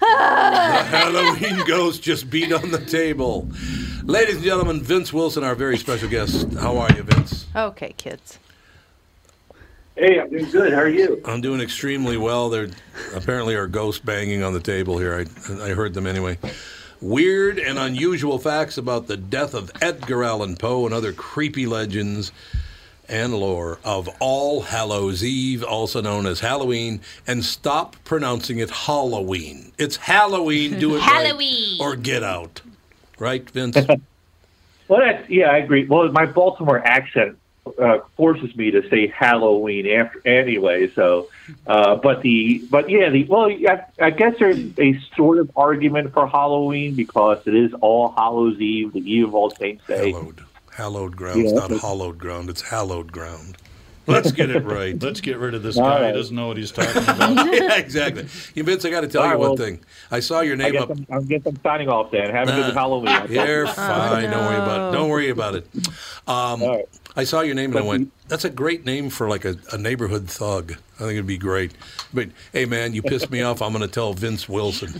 [0.00, 3.48] The Halloween ghost just beat on the table.
[4.04, 6.52] Ladies and gentlemen, Vince Wilson, our very special guest.
[6.54, 7.46] How are you, Vince?
[7.54, 8.38] Okay, kids.
[9.96, 10.72] Hey, I'm doing good.
[10.72, 11.20] How are you?
[11.24, 12.48] I'm doing extremely well.
[12.48, 12.68] There
[13.14, 15.14] apparently are ghosts banging on the table here.
[15.14, 16.38] I, I heard them anyway.
[17.00, 22.32] Weird and unusual facts about the death of Edgar Allan Poe and other creepy legends
[23.08, 29.72] and lore of All Hallows Eve, also known as Halloween, and stop pronouncing it Halloween.
[29.78, 30.78] It's Halloween.
[30.78, 31.78] Do it right, Halloween.
[31.80, 32.60] or get out.
[33.18, 33.76] Right, Vince?
[34.88, 35.84] Well, that's yeah, I agree.
[35.84, 37.36] Well, my Baltimore accent
[37.78, 40.88] uh, forces me to say Halloween after anyway.
[40.88, 41.28] So,
[41.66, 46.14] uh, but the but yeah, the well, I, I guess there's a sort of argument
[46.14, 50.12] for Halloween because it is All Hallows Eve, the Eve of All Saints Day.
[50.12, 50.42] hallowed.
[50.78, 51.40] Hallowed ground.
[51.40, 51.58] It's Yeah.
[51.58, 52.48] not hallowed ground.
[52.48, 53.56] It's hallowed ground.
[54.06, 54.96] Let's get it right.
[55.02, 56.06] Let's get rid of this All guy.
[56.06, 57.52] He doesn't know what he's talking about.
[57.52, 58.26] yeah, exactly.
[58.54, 59.80] You Vince, I got to tell All you right, one thing.
[60.12, 60.90] I saw your name guess up.
[60.90, 62.30] I'm, I guess I'm signing off then.
[62.30, 63.26] Have a good Halloween.
[63.28, 64.30] You're fine.
[64.30, 64.96] Don't worry about it.
[64.96, 65.66] Don't worry about it.
[66.28, 66.88] Um, All right.
[67.16, 69.78] I saw your name and I went, "That's a great name for like a, a
[69.78, 71.72] neighborhood thug." I think it'd be great.
[72.14, 73.60] But hey, man, you pissed me off.
[73.60, 74.94] I'm going to tell Vince Wilson.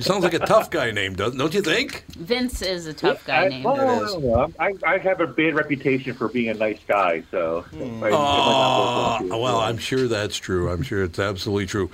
[0.00, 1.38] Sounds like a tough guy name, doesn't?
[1.38, 2.04] Don't you think?
[2.16, 3.62] Vince is a tough guy I, name.
[3.62, 4.12] well, I It is.
[4.12, 4.52] don't know.
[4.58, 7.60] I, I have a bad reputation for being a nice guy, so.
[7.62, 8.02] Hmm.
[8.02, 10.70] I- it Oh, work well, I'm sure that's true.
[10.70, 11.90] I'm sure it's absolutely true.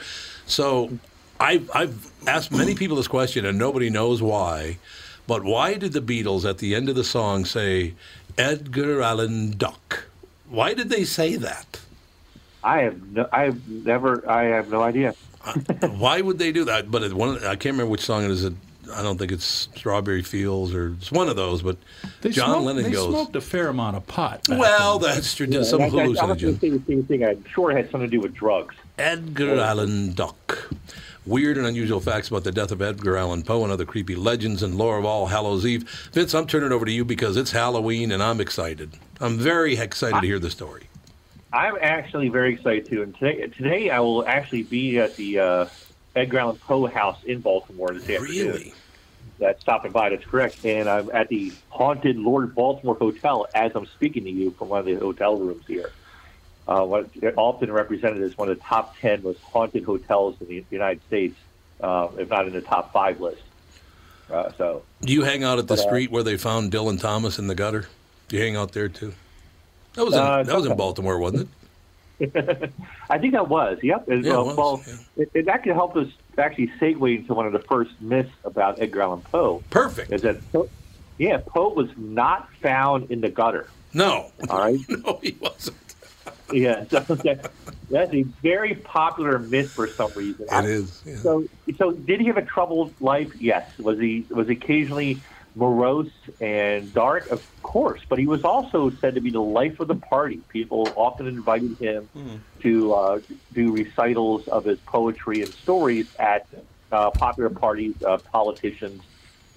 [0.46, 0.98] So,
[1.38, 4.78] I've, I've asked many people this question, and nobody knows why.
[5.26, 7.94] But why did the Beatles at the end of the song say
[8.38, 10.04] Edgar Allan Duck?
[10.48, 11.80] Why did they say that?
[12.64, 15.14] I have no, I have never, I have no idea.
[15.98, 16.90] why would they do that?
[16.90, 18.44] But it, one, I can't remember which song it is.
[18.92, 21.62] I don't think it's Strawberry Fields or it's one of those.
[21.62, 21.76] But
[22.22, 24.42] They John smoked, Lennon they goes, smoked a fair amount of pot.
[24.48, 25.14] "Well, then.
[25.14, 25.46] that's true.
[25.48, 27.24] Yeah, some I, I, I was going to hallucinogen." say the same thing.
[27.24, 28.74] I'm sure it had something to do with drugs.
[28.98, 30.70] Edgar Allan Duck.
[31.26, 34.62] Weird and unusual facts about the death of Edgar Allan Poe and other creepy legends
[34.62, 35.88] and lore of All Hallows Eve.
[36.12, 38.90] Vince, I'm turning it over to you because it's Halloween and I'm excited.
[39.20, 40.84] I'm very excited to hear the story.
[41.52, 43.02] I'm actually very excited too.
[43.02, 45.66] And today, today I will actually be at the uh,
[46.14, 48.52] Edgar Allan Poe House in Baltimore this afternoon.
[48.52, 48.74] Really?
[49.40, 50.10] that's stopping by.
[50.10, 50.64] That's correct.
[50.64, 54.80] And I'm at the haunted Lord Baltimore Hotel as I'm speaking to you from one
[54.80, 55.90] of the hotel rooms here.
[56.68, 60.64] Uh, what often represented as one of the top ten most haunted hotels in the
[60.70, 61.36] United States,
[61.80, 63.42] uh, if not in the top five list.
[64.30, 67.00] Uh, so Do you hang out at the But, uh, street where they found Dylan
[67.00, 67.88] Thomas in the gutter?
[68.28, 69.14] Do you hang out there too?
[69.94, 70.76] That was in, Uh, that was in.
[70.76, 71.48] Baltimore, wasn't it?
[73.10, 73.78] I think that was.
[73.82, 74.08] Yep.
[74.08, 74.82] And, Yeah, it uh, was, well,
[75.16, 78.80] it, it, that could help us actually segue into one of the first myths about
[78.80, 79.62] Edgar Allan Poe.
[79.70, 80.12] Perfect.
[80.12, 80.38] Is that
[81.18, 83.68] yeah, Poe was not found in the gutter.
[83.92, 84.32] No.
[84.48, 84.78] All right.
[84.88, 85.76] no, he wasn't.
[86.52, 87.52] Yeah, so that,
[87.90, 90.46] that's a very popular myth for some reason.
[90.50, 91.00] It is.
[91.06, 91.16] Yeah.
[91.18, 91.44] So,
[91.78, 93.40] so did he have a troubled life?
[93.40, 93.70] Yes.
[93.78, 95.20] Was he was he occasionally
[95.54, 97.30] morose and dark?
[97.30, 100.42] Of course, but he was also said to be the life of the party.
[100.48, 102.08] People often invited him
[102.62, 103.18] to uh,
[103.52, 106.46] do recitals of his poetry and stories at
[106.92, 107.94] uh, popular parties.
[108.06, 109.02] Uh, politicians,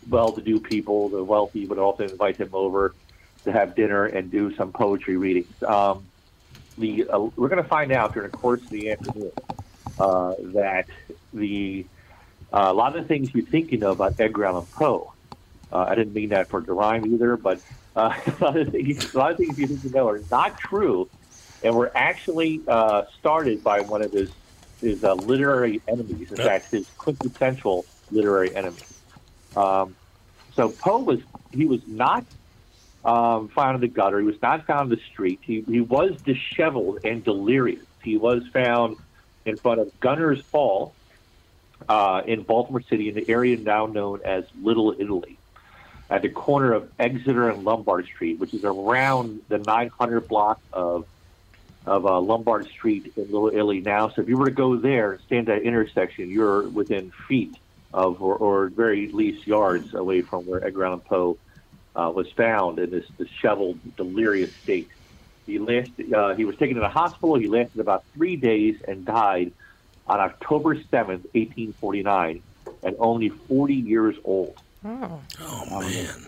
[0.07, 2.95] well-to-do people, the wealthy would often invite him over
[3.45, 5.53] to have dinner and do some poetry readings.
[5.67, 6.07] Um,
[6.77, 9.31] the uh, we're going to find out during the course of the afternoon
[9.99, 10.85] uh, that
[11.33, 11.85] the
[12.51, 15.12] uh, a lot of the things you think you know about Edgar Allan Poe.
[15.73, 17.59] Uh, I didn't mean that for rhyme either, but
[17.95, 20.59] uh, a, lot of things, a lot of things you think you know are not
[20.59, 21.09] true,
[21.63, 24.29] and were actually uh, started by one of his
[24.81, 26.27] his uh, literary enemies.
[26.29, 28.77] In fact, his quintessential literary enemy.
[29.55, 29.95] Um,
[30.53, 31.19] so Poe was
[31.51, 32.23] he was not
[33.03, 34.19] um, found in the gutter.
[34.19, 35.39] He was not found in the street.
[35.43, 37.85] He, he was disheveled and delirious.
[38.03, 38.97] He was found
[39.45, 40.93] in front of Gunners Hall
[41.89, 45.37] uh, in Baltimore City, in the area now known as Little Italy,
[46.13, 51.07] at the corner of Exeter and Lombard Street, which is around the 900 block of
[51.85, 54.07] of uh, Lombard Street in Little Italy now.
[54.07, 57.57] So if you were to go there and stand at that intersection, you're within feet
[57.93, 61.37] of, or, or very least yards away from where Edgar Allan Poe
[61.93, 64.87] uh, was found in this disheveled, delirious state.
[65.45, 67.35] He lasted, uh, he was taken to the hospital.
[67.35, 69.51] He lasted about three days and died
[70.07, 72.41] on October 7th, 1849,
[72.81, 74.57] at only 40 years old.
[74.85, 75.21] Oh.
[75.41, 76.27] Oh man.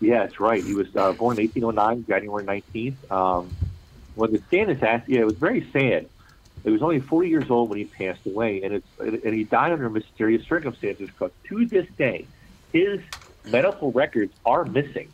[0.00, 0.62] Yeah, that's right.
[0.62, 3.10] He was uh, born in 1809, January 19th.
[3.10, 3.54] Um,
[4.14, 6.08] when the stand asked, yeah, it was very sad.
[6.64, 9.72] He was only 40 years old when he passed away, and it's and he died
[9.72, 11.08] under mysterious circumstances.
[11.08, 12.26] Because to this day,
[12.72, 13.00] his
[13.44, 15.12] medical records are missing.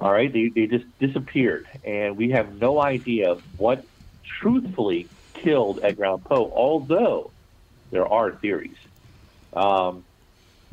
[0.00, 3.84] All right, they they just disappeared, and we have no idea what
[4.24, 6.50] truthfully killed Edgar Poe.
[6.54, 7.30] Although
[7.90, 8.76] there are theories.
[9.52, 10.04] Um,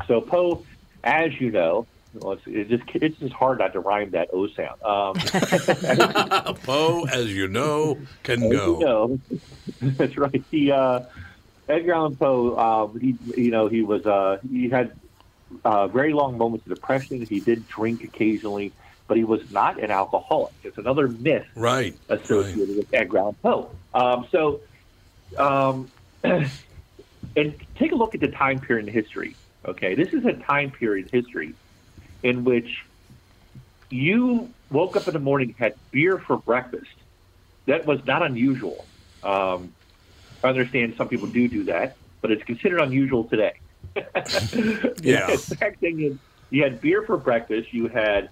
[0.07, 0.65] so Poe,
[1.05, 4.47] as you know, well, it's, it just it's just hard not to rhyme that O
[4.47, 4.81] sound.
[4.83, 8.79] Um, Poe, as you know, can go.
[8.79, 9.19] you know,
[9.97, 10.43] that's right.
[10.49, 11.01] He uh,
[11.69, 12.57] Edgar Allan Poe.
[12.57, 14.93] Um, he you know he was uh, he had
[15.63, 17.25] uh, very long moments of depression.
[17.29, 18.73] He did drink occasionally,
[19.07, 20.53] but he was not an alcoholic.
[20.63, 21.97] It's another myth Right.
[22.09, 23.71] associated with Edgar Allan Poe.
[23.93, 24.61] Um, so,
[25.37, 25.91] um,
[26.23, 29.35] and take a look at the time period in history.
[29.67, 31.55] Okay, this is a time period in history
[32.23, 32.67] in which
[33.89, 36.87] you woke up in the morning, had beer for breakfast.
[37.67, 38.87] That was not unusual.
[39.23, 39.75] Um,
[40.43, 43.53] I understand some people do do that, but it's considered unusual today.
[45.01, 45.35] Yeah.
[45.59, 47.67] Back then, you, you had beer for breakfast.
[47.71, 48.29] You had,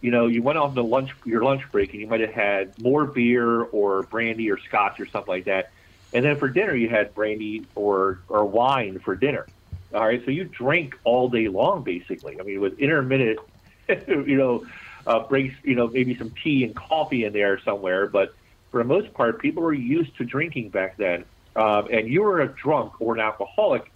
[0.00, 2.74] you know, you went on the lunch your lunch break, and you might have had
[2.78, 5.66] more beer or brandy or scotch or something like that.
[6.12, 9.48] And then for dinner, you had brandy or or wine for dinner.
[9.92, 12.38] All right, so you drink all day long, basically.
[12.38, 13.40] I mean, with intermittent,
[13.88, 14.66] you know,
[15.06, 18.06] uh, breaks, you know, maybe some tea and coffee in there somewhere.
[18.06, 18.34] But
[18.70, 21.24] for the most part, people were used to drinking back then.
[21.56, 23.90] Um, and you were a drunk or an alcoholic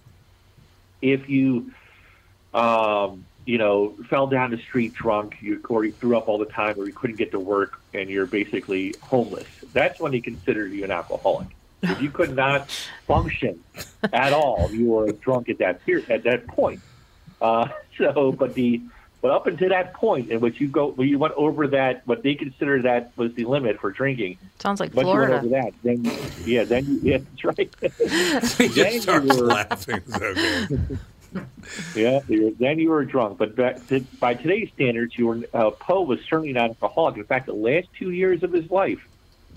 [1.00, 1.70] if you,
[2.52, 6.46] um, you know, fell down the street drunk, you, or you threw up all the
[6.46, 9.46] time, or you couldn't get to work, and you're basically homeless.
[9.72, 11.48] That's when he considered you an alcoholic.
[11.90, 12.70] If you could not
[13.07, 13.62] function
[14.12, 16.81] at all, you were drunk at that period, at that point.
[17.40, 17.68] Uh,
[17.99, 18.81] so, but the
[19.20, 22.23] but up until that point in which you go, when you went over that, what
[22.23, 24.37] they considered that was the limit for drinking.
[24.59, 26.05] Sounds like Once you went over that, then
[26.44, 27.75] yeah, then you, yeah, that's right.
[28.59, 30.03] He Then just you were- laughing.
[30.07, 30.99] It's okay.
[31.97, 33.38] Yeah, you're, then you were drunk.
[33.38, 37.16] But back to, by today's standards, you were uh, Poe was certainly not alcoholic.
[37.16, 39.01] In fact, the last two years of his life,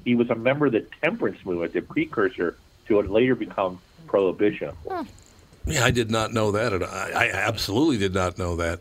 [0.08, 2.56] he was a member of the temperance movement, the precursor
[2.88, 4.72] to what later become prohibition.
[5.66, 6.72] Yeah, I did not know that.
[6.72, 6.82] at.
[6.82, 8.80] I, I absolutely did not know that.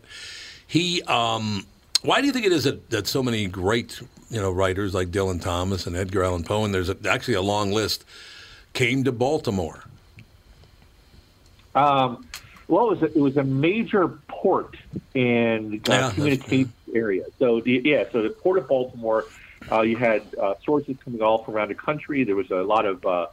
[0.65, 1.65] He, um,
[2.01, 5.09] why do you think it is that, that so many great, you know, writers like
[5.09, 8.05] Dylan Thomas and Edgar Allan Poe, and there's a, actually a long list,
[8.71, 9.83] came to Baltimore?
[11.75, 12.25] Um,
[12.69, 14.77] well, it was a, it was a major port
[15.13, 17.25] and uh, Yeah, communication area.
[17.37, 19.25] So the, yeah, so the port of Baltimore,
[19.71, 22.23] uh, you had uh, sources coming all from around the country.
[22.23, 23.27] There was a lot of uh,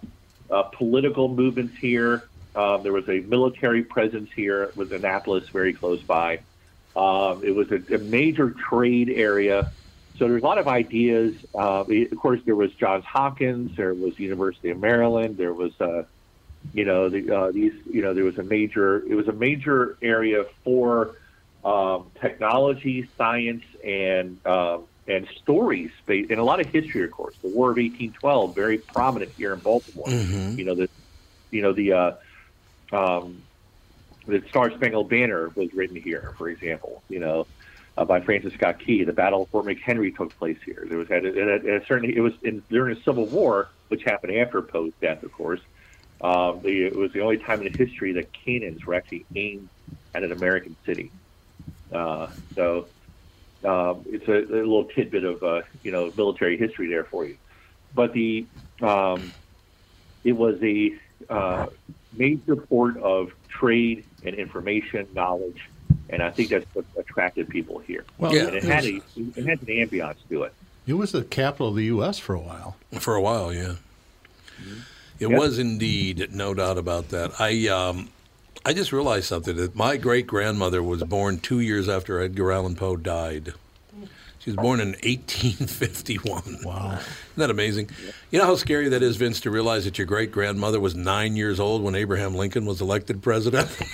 [0.50, 2.24] uh, political movements here.
[2.54, 6.40] Um, there was a military presence here with Annapolis very close by.
[6.96, 9.72] Um, it was a, a major trade area.
[10.18, 11.34] So there's a lot of ideas.
[11.54, 13.76] Uh, of course, there was Johns Hopkins.
[13.76, 15.36] There was University of Maryland.
[15.36, 16.04] There was, uh,
[16.72, 19.04] you know, the, these, you know, there was a major.
[19.08, 21.16] It was a major area for
[21.64, 27.04] um, technology, science, and um, and stories, ba- and a lot of history.
[27.04, 30.06] Of course, the War of 1812, very prominent here in Baltimore.
[30.06, 30.58] Mhm.
[30.58, 30.88] You know the,
[31.50, 31.92] you know the.
[31.92, 32.12] Uh,
[32.92, 33.42] um,
[34.26, 37.02] the Star Spangled Banner was written here, for example.
[37.10, 37.46] You know,
[37.96, 39.04] uh, by Francis Scott Key.
[39.04, 40.86] The Battle of Fort McHenry took place here.
[40.88, 44.02] There was at a, at a, certainly it was in, during the Civil War, which
[44.04, 45.60] happened after Poe's death, of course.
[46.20, 49.68] Um, the, it was the only time in history that cannons were actually aimed
[50.14, 51.12] at an American city.
[51.92, 52.88] Uh, so
[53.64, 57.37] um, it's a, a little tidbit of uh, you know military history there for you.
[57.94, 58.46] But the
[58.83, 59.33] um,
[60.24, 60.92] it was a
[61.29, 61.66] uh,
[62.12, 65.68] major port of trade and information, knowledge,
[66.09, 68.05] and I think that's what attracted people here.
[68.18, 68.46] Well, Yeah.
[68.48, 70.55] and it had a it had an ambiance to it.
[70.87, 72.18] It was the capital of the U.S.
[72.18, 72.77] for a while.
[72.98, 73.74] For a while, yeah.
[75.20, 75.38] It Yep.
[75.38, 77.33] was indeed, no doubt about that.
[77.40, 78.11] I um,
[78.66, 82.77] I just realized something that my great grandmother was born two years after Edgar Allan
[82.77, 83.53] Poe died.
[84.38, 86.61] She was born in 1851.
[86.64, 86.92] Wow.
[86.92, 87.05] Isn't
[87.37, 87.88] that amazing?
[88.31, 91.35] You know how scary that is, Vince, to realize that your great grandmother was nine
[91.35, 93.70] years old when Abraham Lincoln was elected president?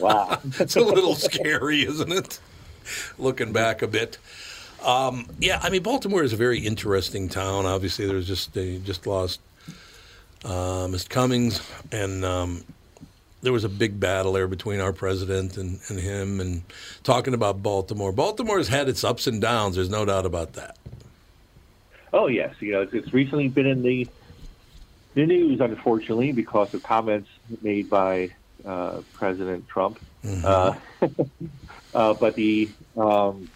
[0.00, 0.38] Wow.
[0.58, 2.40] It's a little scary, isn't it?
[3.16, 4.18] Looking back a bit.
[4.84, 7.64] Um, yeah, I mean, Baltimore is a very interesting town.
[7.64, 9.40] Obviously, there's just they just lost
[10.44, 11.08] uh, Mr.
[11.08, 12.64] Cummings, and um,
[13.44, 16.40] there was a big battle there between our president and, and him.
[16.40, 16.62] And
[17.02, 19.76] talking about Baltimore, Baltimore has had its ups and downs.
[19.76, 20.76] There's no doubt about that.
[22.12, 24.08] Oh yes, you know it's, it's recently been in the
[25.14, 27.28] the news, unfortunately, because of comments
[27.62, 28.30] made by
[28.64, 29.98] uh, President Trump.
[30.44, 30.74] Uh,
[31.94, 33.50] uh, but the um,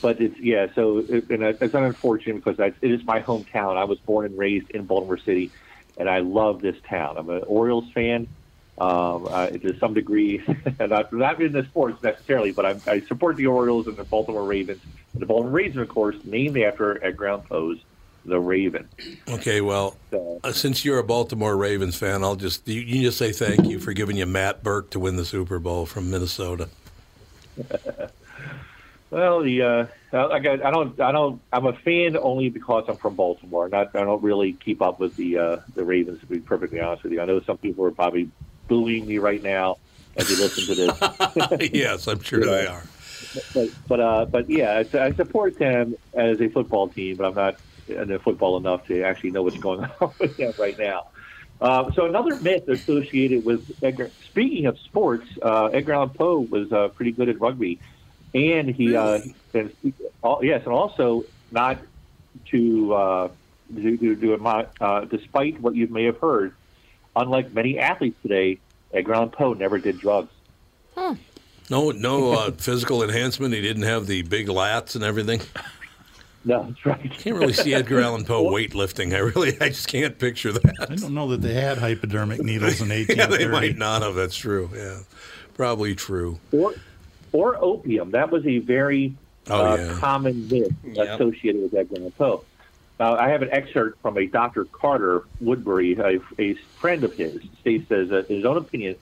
[0.00, 0.66] but it's yeah.
[0.74, 3.76] So it, and it's unfortunate because I, it is my hometown.
[3.76, 5.50] I was born and raised in Baltimore City,
[5.96, 7.16] and I love this town.
[7.16, 8.28] I'm an Orioles fan.
[8.78, 10.42] Um, uh, to some degree,
[10.78, 14.04] and not, not in the sports necessarily, but I, I support the Orioles and the
[14.04, 14.80] Baltimore Ravens.
[15.14, 17.78] The Baltimore Ravens, of course, named after Edgar Allan Poe's
[18.24, 18.88] The Raven.
[19.28, 23.18] Okay, well, So, uh, since you're a Baltimore Ravens fan, I'll just you, you just
[23.18, 26.70] say thank you for giving you Matt Birk to win the Super Bowl from Minnesota.
[29.10, 32.96] well, the uh, I, got, I don't, I don't, I'm a fan only because I'm
[32.96, 33.68] from Baltimore.
[33.68, 36.20] Not, I don't really keep up with the uh, the Ravens.
[36.20, 38.30] To be perfectly honest with you, I know some people are probably
[38.72, 39.76] booing me right now
[40.16, 41.70] as they listen to this.
[41.74, 42.82] yes, I'm sure they are.
[43.54, 47.34] but but uh, but yeah, I, I support them as a football team, but I'm
[47.34, 47.56] not
[47.86, 51.08] into football enough to actually know what's going on with them right now.
[51.60, 54.10] Uh, so another myth associated with Edgar.
[54.30, 57.78] Speaking of sports, uh, Edgar Allan Poe was uh, pretty good at rugby,
[58.32, 59.20] and he uh,
[59.52, 59.70] and
[60.22, 61.76] all, yes, and also not
[62.46, 63.28] to uh,
[63.74, 66.54] do, do, do uh, despite what you may have heard,
[67.16, 68.58] unlike many athletes today,
[68.92, 70.30] Edgar Allan Poe never did drugs.
[71.70, 73.54] No, no uh, physical enhancement.
[73.54, 75.40] He didn't have the big lats and everything.
[76.44, 77.10] No, that's right.
[77.12, 79.14] Can't really see Edgar Allan Poe weightlifting.
[79.14, 80.74] I really, I just can't picture that.
[80.90, 82.96] I don't know that they had hypodermic needles in Yeah,
[83.28, 83.44] 1830.
[83.44, 84.14] they might not have.
[84.16, 84.68] That's true.
[84.74, 84.98] Yeah,
[85.54, 86.38] probably true.
[86.50, 86.74] or
[87.32, 88.10] or opium.
[88.10, 89.14] That was a very
[89.48, 89.98] Oh, uh, yeah.
[89.98, 91.08] common myth Yep.
[91.20, 92.44] associated with Edgar Allan Poe.
[93.02, 94.64] Now, I have an excerpt from a Dr.
[94.64, 98.94] Carter Woodbury, a, a friend of his, states as uh, his own opinion.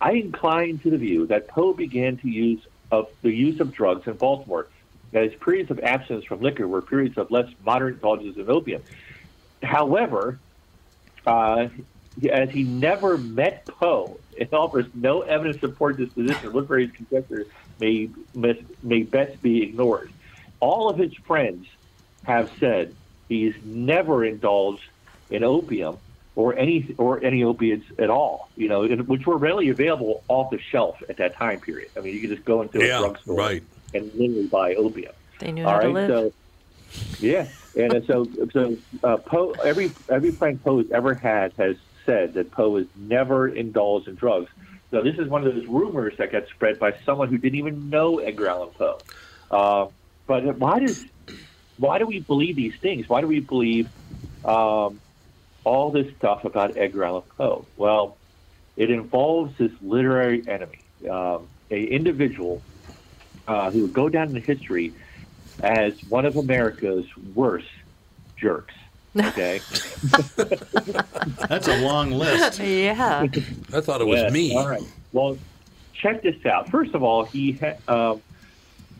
[0.00, 4.06] I incline to the view that Poe began to use of the use of drugs
[4.06, 4.68] in Baltimore.
[5.10, 8.84] That his periods of absence from liquor were periods of less moderate indulgence of opium.
[9.64, 10.38] However,
[11.26, 11.70] uh,
[12.30, 16.52] as he never met Poe, it offers no evidence to support this position.
[16.52, 17.46] Woodbury's conjecture
[17.80, 18.10] may
[18.84, 20.12] may best be ignored.
[20.60, 21.66] All of his friends
[22.22, 22.94] have said
[23.30, 24.82] he's never indulged
[25.30, 25.96] in opium
[26.36, 28.50] or any or any opiates at all.
[28.56, 31.88] You know, and- which were readily available off the shelf at that time period.
[31.96, 33.62] I mean, you could just go into a Yeah, drugstore right.
[33.94, 35.12] and literally buy opium.
[35.38, 36.08] They knew All how to live.
[36.10, 36.32] so
[37.20, 37.46] yeah,
[37.76, 42.50] and so so uh, Poe, every every friend Poe has ever had has said that
[42.50, 44.50] Poe has never indulged in drugs.
[44.90, 47.90] So this is one of those rumors that got spread by someone who didn't even
[47.90, 48.98] know Edgar Allan Poe.
[49.50, 49.86] Uh,
[50.26, 51.04] but why does
[51.80, 53.08] why do we believe these things?
[53.08, 53.88] Why do we believe
[54.44, 55.00] um,
[55.64, 57.64] all this stuff about Edgar Allan Poe?
[57.76, 58.16] Well,
[58.76, 60.78] It involves this literary enemy,
[61.10, 62.62] um, a individual
[63.48, 64.92] uh, who would go down in history
[65.62, 67.68] as one of America's worst
[68.36, 68.74] jerks.
[69.16, 69.60] Okay.
[71.48, 72.60] That's a long list.
[72.60, 73.26] yeah.
[73.72, 74.56] I thought it was Yes, me.
[74.56, 74.82] All right.
[75.12, 75.36] Well,
[75.92, 76.70] check this out.
[76.70, 77.76] First of all, he ha-
[78.12, 78.22] um,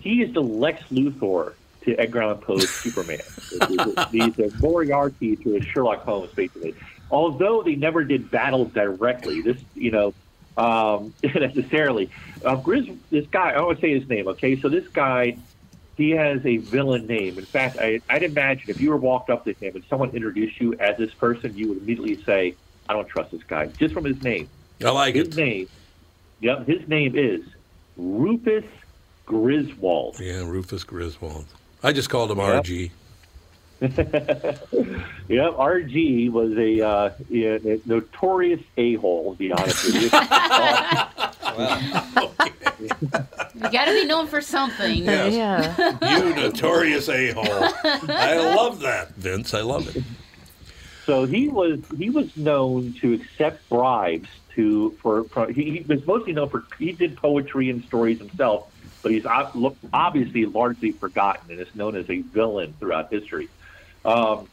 [0.00, 3.20] he is the Lex Luthor to Edgar Allan Poe's Superman.
[4.10, 6.74] These are Moriarty to a Sherlock Holmes, basically.
[7.10, 10.14] Although they never did battle directly, this you know
[10.56, 12.10] um, necessarily.
[12.44, 14.28] Uh, Grizz, this guy, I to say his name.
[14.28, 15.36] Okay, so this guy.
[15.96, 17.36] He has a villain name.
[17.36, 20.58] In fact, I, I'd imagine if you were walked up to him and someone introduced
[20.58, 22.54] you as this person, you would immediately say,
[22.88, 24.48] "I don't trust this guy," just from his name.
[24.82, 25.36] I like his it.
[25.36, 25.68] name.
[26.40, 27.42] Yep, his name is
[27.98, 28.64] Rufus
[29.26, 30.18] Griswold.
[30.18, 31.44] Yeah, Rufus Griswold.
[31.82, 32.64] I just called him Yep.
[32.64, 32.90] RG.
[35.30, 39.32] Yep, RG was a, uh, yeah, a notorious a hole.
[39.34, 40.10] To be honest with you.
[42.80, 45.04] You got to be known for something.
[45.04, 45.34] Yes.
[45.34, 46.18] Yeah.
[46.18, 47.44] You notorious a hole.
[48.08, 49.52] I love that, Vince.
[49.54, 50.02] I love it.
[51.04, 56.04] so he was he was known to accept bribes to for, for he, he was
[56.06, 58.69] mostly known for he did poetry and stories himself,
[59.03, 59.24] but he's
[59.92, 63.48] obviously largely forgotten and is known as a villain throughout history.
[64.05, 64.48] Um,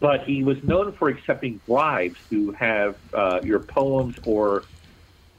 [0.00, 4.66] but he was known for accepting bribes to have uh, your poems or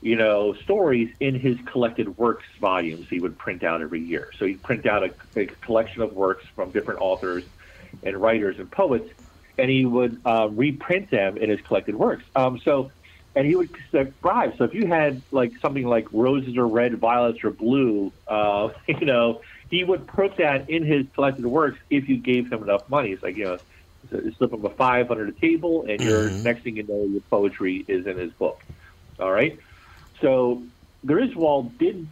[0.02, 4.30] you know stories in his collected works volumes he would print out every year.
[4.38, 7.44] So he'd print out a, a collection of works from different authors
[8.04, 9.10] and writers and poets,
[9.58, 12.24] and he would uh, reprint them in his collected works.
[12.36, 12.92] Um, so,
[13.38, 14.58] and he would accept bribes.
[14.58, 19.06] So if you had like something like roses are red, violets are blue, uh, you
[19.06, 23.12] know, he would put that in his collected works if you gave him enough money.
[23.12, 23.60] It's like you know,
[24.12, 27.22] you slip him a five under the table, and your next thing you know, your
[27.30, 28.58] poetry is in his book.
[29.20, 29.60] All right.
[30.20, 30.66] So
[31.06, 32.10] Griswold did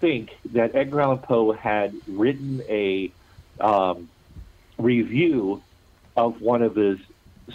[0.00, 3.12] think that Edgar Allan Poe had written a
[3.58, 4.10] um,
[4.78, 5.64] review
[6.14, 6.98] of one of his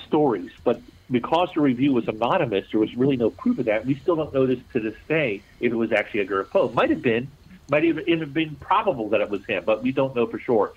[0.08, 0.82] stories, but
[1.14, 3.86] because the review was anonymous, there was really no proof of that.
[3.86, 6.72] We still don't know this to this day if it was actually Edgar Poe.
[6.74, 7.32] Might have been,
[7.70, 10.74] might even have been probable that it was him, but we don't know for sure.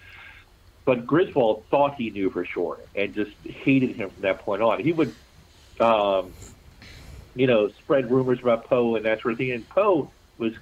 [0.85, 4.85] But Griswold thought he knew for sure and just hated him from that point on.
[4.85, 5.17] He would,
[5.81, 6.35] um,
[7.35, 9.53] you know, spread rumors about Poe and that sort of thing.
[9.53, 10.53] And Poe was,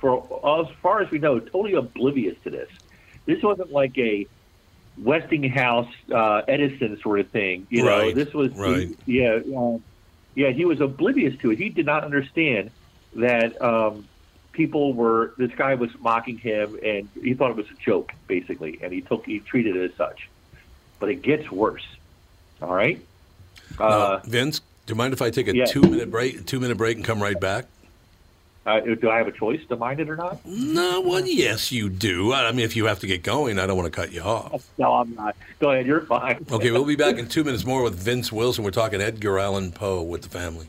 [0.00, 2.68] for as far as we know, totally oblivious to this.
[3.26, 4.28] This wasn't like a
[5.02, 7.66] Westinghouse uh, Edison sort of thing.
[7.70, 8.88] You know, this was right.
[9.06, 9.82] yeah, um,
[10.34, 10.50] yeah.
[10.50, 11.58] He was oblivious to it.
[11.58, 12.70] He did not understand
[13.14, 14.06] that um,
[14.52, 15.34] people were.
[15.38, 19.00] This guy was mocking him, and he thought it was a joke, basically, and he
[19.00, 20.28] took he treated it as such.
[20.98, 21.86] But it gets worse.
[22.60, 23.00] All right.
[23.78, 25.64] Now, Uh, Vince, do you mind if I take a yeah.
[25.64, 26.46] two minute break?
[26.46, 27.66] Two minute break and come right back.
[28.66, 30.44] Uh, do I have a choice to mind it or not?
[30.44, 32.32] No, well, yes, you do.
[32.32, 34.68] I mean, if you have to get going, I don't want to cut you off.
[34.78, 35.36] No, I'm not.
[35.58, 35.86] Go ahead.
[35.86, 36.44] You're fine.
[36.50, 38.64] Okay, we'll be back in two minutes more with Vince Wilson.
[38.64, 40.68] We're talking Edgar Allan Poe with the family.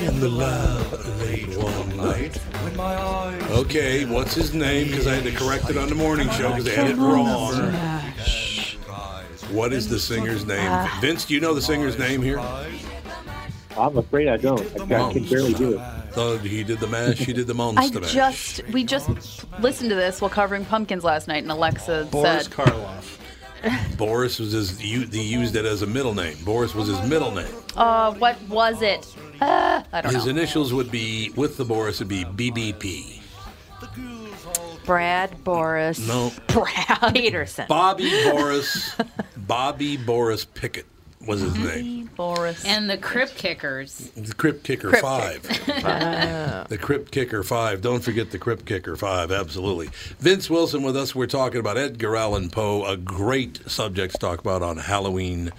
[0.00, 2.40] In the lab late one night.
[3.50, 4.88] Okay, what's his name?
[4.88, 7.54] Because I had to correct it on the morning show because they had it wrong.
[9.52, 10.88] What is the singer's name?
[11.00, 12.38] Vince, do you know the singer's name here?
[13.78, 14.60] I'm afraid I don't.
[14.90, 15.80] I, I can barely do it.
[16.14, 18.12] So he did the mash, he did the I monster mash.
[18.14, 22.52] just we just listened to this while covering pumpkins last night, and Alexa Boris said,
[22.52, 23.18] Karloff.
[23.98, 24.82] Boris was his.
[24.82, 26.36] u- He used it as a middle name.
[26.44, 27.52] Boris was his middle name.
[27.76, 29.06] "Uh, what was it?
[29.40, 33.20] Uh, I don't His know." initials would be with the Boris would be BBP.
[34.84, 35.98] Brad Boris.
[36.06, 37.66] No, Brad Peterson.
[37.68, 38.94] Bobby Boris.
[39.36, 40.86] Bobby Boris Pickett
[41.26, 42.08] was his name.
[42.16, 42.64] Boris.
[42.64, 44.10] And the Crypt Kickers.
[44.16, 45.42] The Crypt Kicker Crypt Five.
[45.42, 46.66] Kicker.
[46.68, 47.80] the Crypt Kicker Five.
[47.82, 49.32] Don't forget the Crypt Kicker Five.
[49.32, 49.88] Absolutely.
[50.20, 51.16] Vince Wilson with us.
[51.16, 52.84] We're talking about Edgar Allan Poe.
[52.86, 55.50] A great subject to talk about on Halloween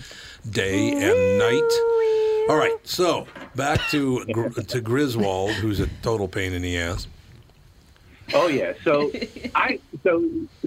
[0.49, 2.26] day and night.
[2.49, 2.75] All right.
[2.83, 4.25] So back to
[4.67, 7.07] to Griswold, who's a total pain in the ass.
[8.33, 8.73] Oh yeah.
[8.83, 9.11] So
[9.55, 10.23] I so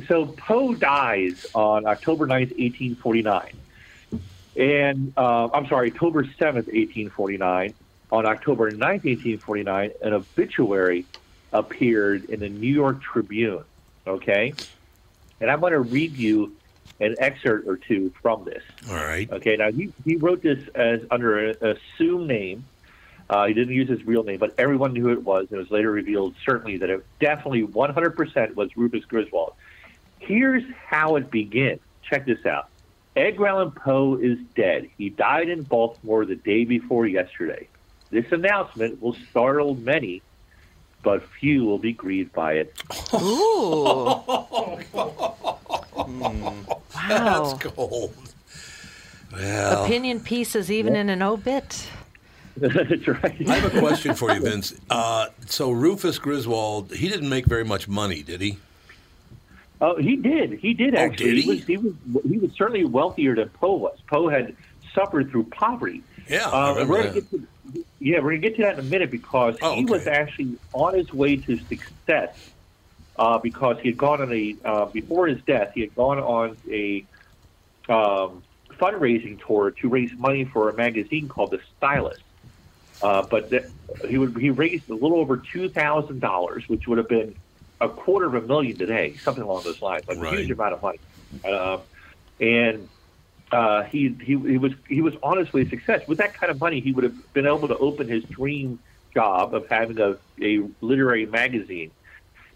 [0.07, 3.53] so Poe dies on October 9th, 1849.
[4.57, 7.75] And uh, I'm sorry, October 7th, 1849.
[8.13, 11.07] On October 9th, 1849, an obituary
[11.53, 13.65] appeared in the New York Tribune.
[14.07, 14.53] Okay?
[15.41, 16.57] And I'm going to read you
[17.01, 18.63] an excerpt or two from this.
[18.89, 19.31] All right.
[19.31, 22.65] Okay, now he, he wrote this as under an assumed name.
[23.29, 25.47] Uh, he didn't use his real name, but everyone knew who it was.
[25.51, 29.55] It was later revealed certainly that it definitely 100% was Rufus Griswold.
[30.19, 31.81] Here's how it begins.
[32.03, 32.69] Check this out.
[33.17, 34.91] Edgar Allan Poe is dead.
[34.99, 37.69] He died in Baltimore the day before yesterday.
[38.11, 40.23] This announcement will startle many,
[41.03, 42.83] but few will be grieved by it.
[43.15, 44.23] Ooh.
[47.09, 48.15] That's cold.
[49.33, 51.87] Well, Opinion pieces even in an obit.
[52.57, 53.49] That's right.
[53.49, 54.75] I have a question for you, Vince.
[54.91, 58.59] Uh, so Rufus Griswold, he didn't make very much money, did he?
[59.81, 60.55] Oh, he did.
[60.55, 61.43] He did Oh, actually.
[61.43, 61.51] did he?
[61.51, 61.95] was, he was
[62.29, 63.99] he was certainly wealthier than Poe was.
[64.09, 64.55] Poe had
[64.95, 66.03] suffered through poverty.
[66.29, 67.47] Yeah, I Uh, remember we're gonna get to,
[68.01, 70.95] yeah, we're gonna get to that in a minute because Oh, he was actually on
[70.95, 72.37] his way to success
[73.21, 76.57] uh, because he had gone on a uh, before his death he had gone on
[76.71, 77.07] a
[77.89, 78.43] um,
[78.81, 82.19] fundraising tour to raise money for a magazine called The Stylus.
[83.03, 83.65] Uh, but th-
[84.09, 87.35] he would he raised a little over two thousand dollars, which would have been
[87.81, 90.83] a quarter of a million today, something along those lines, like a huge amount of
[90.83, 91.01] money.
[91.45, 91.83] Um,
[92.39, 92.89] and
[93.53, 96.01] uh, he, he he was he was on his way to success.
[96.07, 98.81] With that kind of money, he would have been able to open his dream
[99.15, 101.93] job of having a, a literary magazine,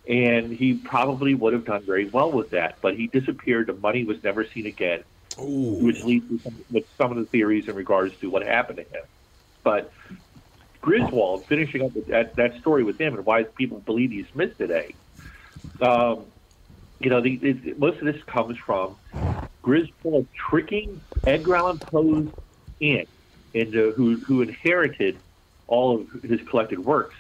[0.07, 2.79] and he probably would have done very well with that.
[2.83, 3.69] But he disappeared.
[3.69, 5.05] The money was never seen again,
[5.37, 8.83] which leads to some, with some of the theories in regards to what happened to
[8.83, 9.05] him.
[9.63, 9.93] But
[10.81, 14.59] Griswold, finishing up with that, that story with him and why people believe he's missed
[14.59, 14.95] today.
[15.81, 16.27] Um,
[17.01, 18.97] you know, the, it, most of this comes from
[19.63, 22.29] Griswold tricking Edgar Allan Poe's
[22.83, 23.09] aunt,
[23.55, 25.19] into, who, who inherited
[25.67, 27.15] all of his collected works,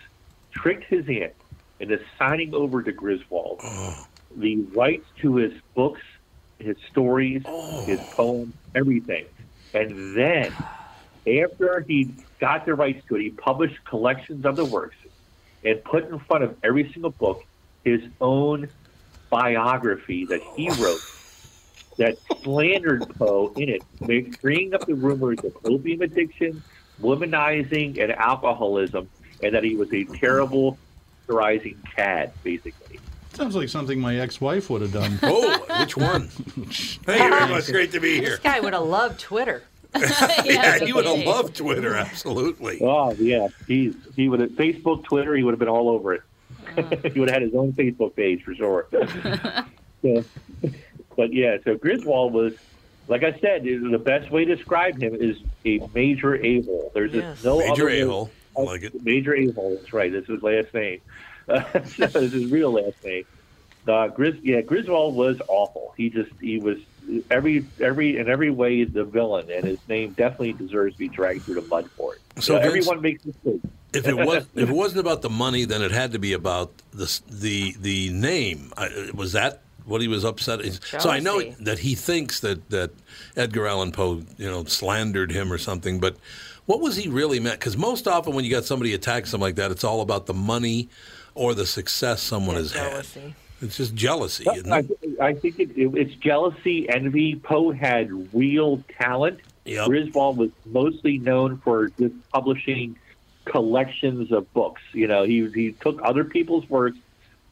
[0.52, 1.32] tricked his aunt
[1.80, 3.60] into signing over to Griswold.
[3.62, 4.06] Oh.
[4.36, 6.02] The rights to his books,
[6.58, 7.84] his stories, oh.
[7.84, 9.26] his poems, everything.
[9.72, 10.52] And then,
[11.26, 14.96] after he got the rights to it, he published collections of the works
[15.64, 17.44] and put in front of every single book
[17.84, 18.68] his own
[19.30, 20.82] biography that he oh.
[20.82, 21.00] wrote
[21.96, 23.82] that slandered Poe in it,
[24.40, 26.62] bringing up the rumors of opium addiction,
[27.00, 29.08] womanizing, and alcoholism,
[29.42, 30.14] and that he was a mm-hmm.
[30.14, 30.78] terrible,
[31.26, 33.00] rising cad, basically.
[33.32, 35.18] Sounds like something my ex-wife would have done.
[35.22, 36.28] Oh, which one?
[37.04, 38.30] Hey, Irma, it's great to be here.
[38.30, 39.64] This guy would have loved Twitter.
[40.44, 42.80] yeah, he would have loved Twitter, absolutely.
[42.82, 45.34] Oh yeah, he's he would have Facebook, Twitter.
[45.34, 46.22] He would have been all over it.
[46.76, 46.82] Oh.
[47.12, 48.86] he would have had his own Facebook page for sure.
[50.02, 50.24] so,
[51.16, 52.54] but yeah, so Griswold was,
[53.08, 56.90] like I said, the best way to describe him is a major a hole.
[56.94, 58.30] There's just no Major other way- a-hole.
[58.32, 59.04] I like it.
[59.04, 59.76] Major a hole.
[59.76, 60.12] That's right.
[60.12, 61.00] That's his last name.
[61.46, 61.62] Uh,
[61.98, 63.26] that's his real last name.
[63.86, 65.92] Uh, Gris, yeah, Griswold was awful.
[65.94, 66.78] He just he was
[67.30, 71.42] every every in every way the villain, and his name definitely deserves to be dragged
[71.42, 72.20] through the mud for it.
[72.42, 73.66] So You know, Vince- everyone makes mistakes.
[73.92, 76.72] If it was, if it wasn't about the money, then it had to be about
[76.92, 78.72] the the the name.
[78.76, 80.60] I, was that what he was upset?
[80.98, 82.90] So I know that he thinks that that
[83.36, 86.00] Edgar Allan Poe, you know, slandered him or something.
[86.00, 86.16] But
[86.66, 87.58] what was he really meant?
[87.58, 90.34] Because most often when you got somebody attack something like that, it's all about the
[90.34, 90.88] money
[91.34, 93.06] or the success someone has had.
[93.60, 94.44] It's just jealousy.
[94.48, 95.20] Isn't I, it?
[95.20, 97.36] I think it, it, it's jealousy, envy.
[97.36, 99.40] Poe had real talent.
[99.64, 99.86] Yep.
[99.86, 102.96] Griswold was mostly known for just publishing
[103.46, 104.82] collections of books.
[104.92, 106.98] You know, he he took other people's works,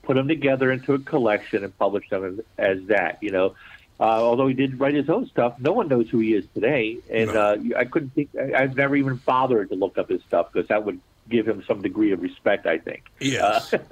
[0.02, 2.24] put them together into a collection, and published them
[2.58, 3.18] as, as that.
[3.22, 3.54] You know,
[4.03, 6.98] uh, although he did write his own stuff, no one knows who he is today,
[7.09, 8.30] and uh, I couldn't think.
[8.36, 11.62] I, I've never even bothered to look up his stuff because that would give him
[11.68, 12.66] some degree of respect.
[12.66, 13.05] I think.
[13.20, 13.72] Yes.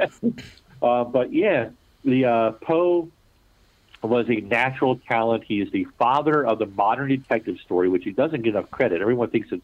[0.83, 1.69] Uh, but yeah,
[2.05, 3.11] the uh, Poe
[4.03, 5.45] was a natural talent.
[5.47, 9.03] He is the father of the modern detective story, which he doesn't get enough credit.
[9.03, 9.63] Everyone thinks it's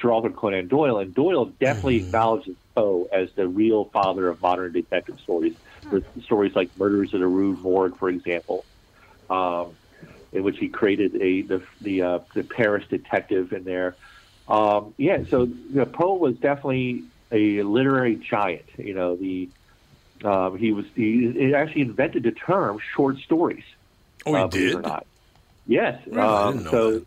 [0.00, 4.72] Sir Arthur Conan Doyle, and Doyle definitely acknowledges Poe as the real father of modern
[4.72, 5.54] detective stories.
[5.88, 8.64] For stories like Murders at the Rue Morgue, for example,
[9.30, 9.76] um,
[10.32, 13.96] in which he created a the the, uh, the Paris detective in there.
[14.46, 18.64] Um, yeah, so you know, Poe was definitely a literary giant.
[18.76, 19.48] You know, the
[20.24, 23.64] um, he was he, he actually invented the term short stories.
[24.26, 24.82] Oh, he uh, it or did?
[24.82, 25.06] not.
[25.66, 26.00] Yes.
[26.16, 27.02] Um, so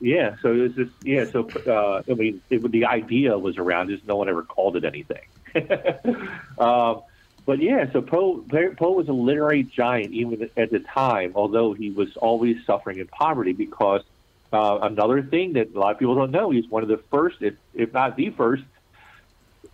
[0.00, 1.24] yeah, so it was just yeah.
[1.30, 4.84] So uh, I mean, it, the idea was around, just no one ever called it
[4.84, 5.22] anything.
[6.58, 7.02] um,
[7.50, 8.44] but yeah, so Poe
[8.78, 13.08] Poe was a literary giant even at the time, although he was always suffering in
[13.08, 14.02] poverty because
[14.52, 17.38] uh, another thing that a lot of people don't know, he's one of the first,
[17.42, 18.62] if, if not the first,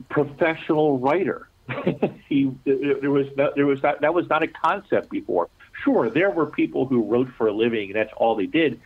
[0.09, 1.51] professional writer.
[2.31, 5.51] he there was no, there was not, that was not a concept before.
[5.85, 8.81] Sure, there were people who wrote for a living, and that's all they did,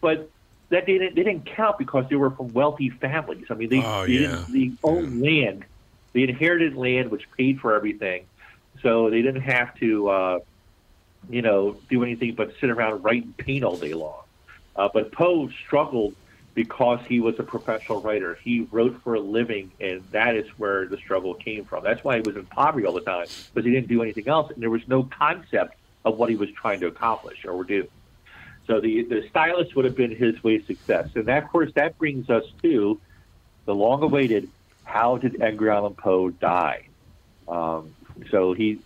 [0.00, 0.30] but
[0.70, 3.44] that didn't they didn't count because they were from wealthy families.
[3.50, 4.20] I mean, they, Oh, they, yeah.
[4.20, 5.66] didn't, they owned land,
[6.14, 8.24] they inherited land which paid for everything,
[8.82, 10.38] so they didn't have to, uh,
[11.28, 14.22] you know, do anything but sit around writing paint all day long.
[14.76, 16.14] Uh, but Poe struggled
[16.54, 18.38] because he was a professional writer.
[18.42, 21.84] He wrote for a living, and that is where the struggle came from.
[21.84, 24.50] That's why he was in poverty all the time because he didn't do anything else,
[24.50, 27.88] and there was no concept of what he was trying to accomplish or do.
[28.66, 31.72] So the the Stylus would have been his way of success, and that, of course,
[31.74, 33.00] that brings us to
[33.64, 34.48] the long-awaited:
[34.84, 36.86] How did Edgar Allan Poe die?
[37.48, 37.94] Um,
[38.30, 38.78] so he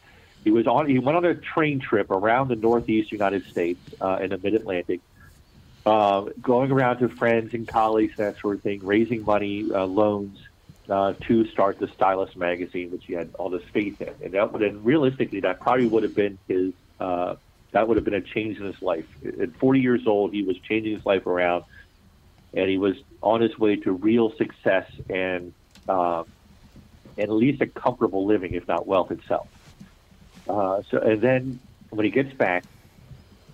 [0.45, 4.19] he was on he went on a train trip around the Northeast United States uh,
[4.23, 5.01] in the Mid Atlantic,
[5.87, 10.39] uh, going around to friends and colleagues that sort of thing, raising money, uh, loans.
[10.87, 14.53] Uh, to start the Stylus magazine, which he had all this faith in, and that
[14.53, 17.37] would, and realistically, that probably would have been his uh,
[17.73, 19.07] that would have been a change in his life.
[19.25, 21.65] At 40 years old, he was changing his life around,
[22.53, 25.55] and he was on his way to real success and
[25.89, 26.25] and
[27.19, 29.49] at least a comfortable living, if not wealth itself.
[30.49, 31.61] Uh, so, and then
[31.91, 32.65] when he gets back,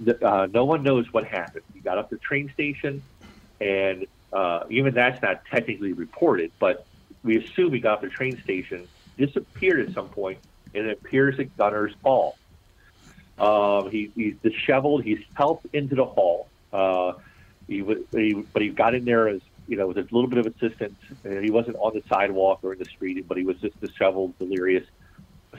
[0.01, 1.65] the, uh, no one knows what happened.
[1.75, 3.03] He got up the train station,
[3.61, 6.87] and uh, even that's not technically reported, but
[7.23, 8.89] we assume he got off the train station,
[9.19, 10.39] disappeared at some point,
[10.75, 12.37] and it appears at Gunner's Hall.
[13.39, 15.03] Um, he, he's disheveled.
[15.03, 16.49] He's helped into the hall.
[16.73, 17.13] Uh,
[17.67, 19.41] he, he, but he got in there as
[19.71, 20.99] you know with a little bit of assistance.
[21.23, 24.85] He wasn't on the sidewalk or in the street, but he was just disheveled, delirious.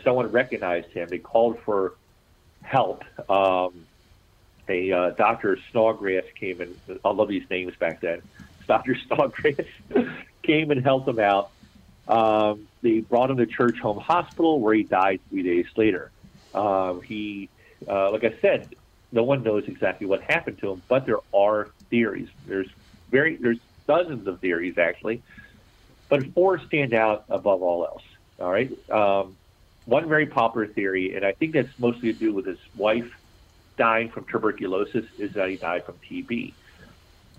[0.03, 1.07] Someone recognized him.
[1.07, 1.95] They called for
[2.61, 3.03] help.
[3.29, 3.85] Um,
[4.67, 8.21] a uh, Doctor Snodgrass came and I love these names back then.
[8.67, 9.65] Doctor Snodgrass
[10.43, 11.51] came and helped him out.
[12.07, 16.11] Um, they brought him to Church Home Hospital, where he died three days later.
[16.53, 17.47] Um, he,
[17.87, 18.75] uh, like I said,
[19.13, 22.27] no one knows exactly what happened to him, but there are theories.
[22.45, 22.67] There's
[23.09, 25.21] very there's dozens of theories actually,
[26.09, 28.03] but four stand out above all else.
[28.39, 29.35] All right, um,
[29.85, 33.11] one very popular theory, and I think that's mostly to do with his wife
[33.77, 36.53] dying from tuberculosis, is that he died from TB.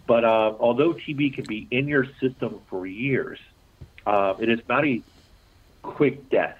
[0.06, 3.38] But um, although TB can be in your system for years,
[4.06, 5.02] uh, it is not a
[5.82, 6.58] quick death.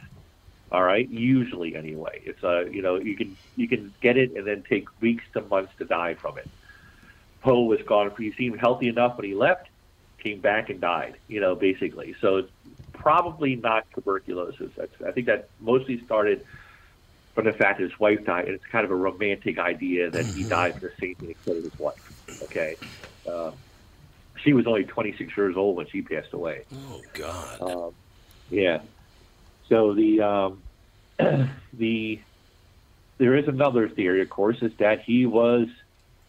[0.70, 4.47] All right, usually anyway, it's a you know you can you can get it and
[4.47, 6.49] then take weeks to months to die from it.
[7.43, 8.11] Poe was gone.
[8.16, 9.68] He seemed healthy enough when he left,
[10.23, 11.16] came back and died.
[11.29, 12.14] You know, basically.
[12.20, 12.51] So it's
[12.93, 14.70] probably not tuberculosis.
[14.77, 16.47] That's, I think that mostly started
[17.35, 20.27] from the fact that his wife died, and it's kind of a romantic idea that
[20.27, 22.43] he died for the same thing instead of his wife.
[22.43, 22.77] Okay,
[23.29, 23.51] uh,
[24.43, 26.64] she was only 26 years old when she passed away.
[26.75, 27.61] Oh God.
[27.61, 27.95] Um,
[28.51, 28.83] yeah.
[29.68, 30.62] So the um,
[31.73, 32.20] the
[33.18, 35.68] there is another theory, of course, is that he was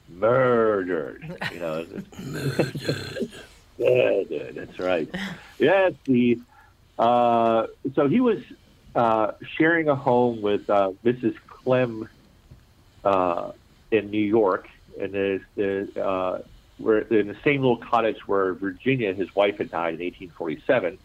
[0.10, 1.38] murdered.
[1.52, 1.86] You know,
[2.20, 3.32] murdered.
[3.80, 4.55] Murdered.
[4.55, 5.09] That's right.
[5.59, 5.93] Yes.
[6.05, 6.39] The
[6.97, 8.39] uh, so he was
[8.95, 11.36] uh, sharing a home with uh, Mrs.
[11.47, 12.07] Clemm
[13.03, 13.51] uh,
[13.91, 14.67] in New York,
[14.99, 16.39] and the uh,
[16.80, 20.97] in the same little cottage where Virginia, his wife, had died in 1847.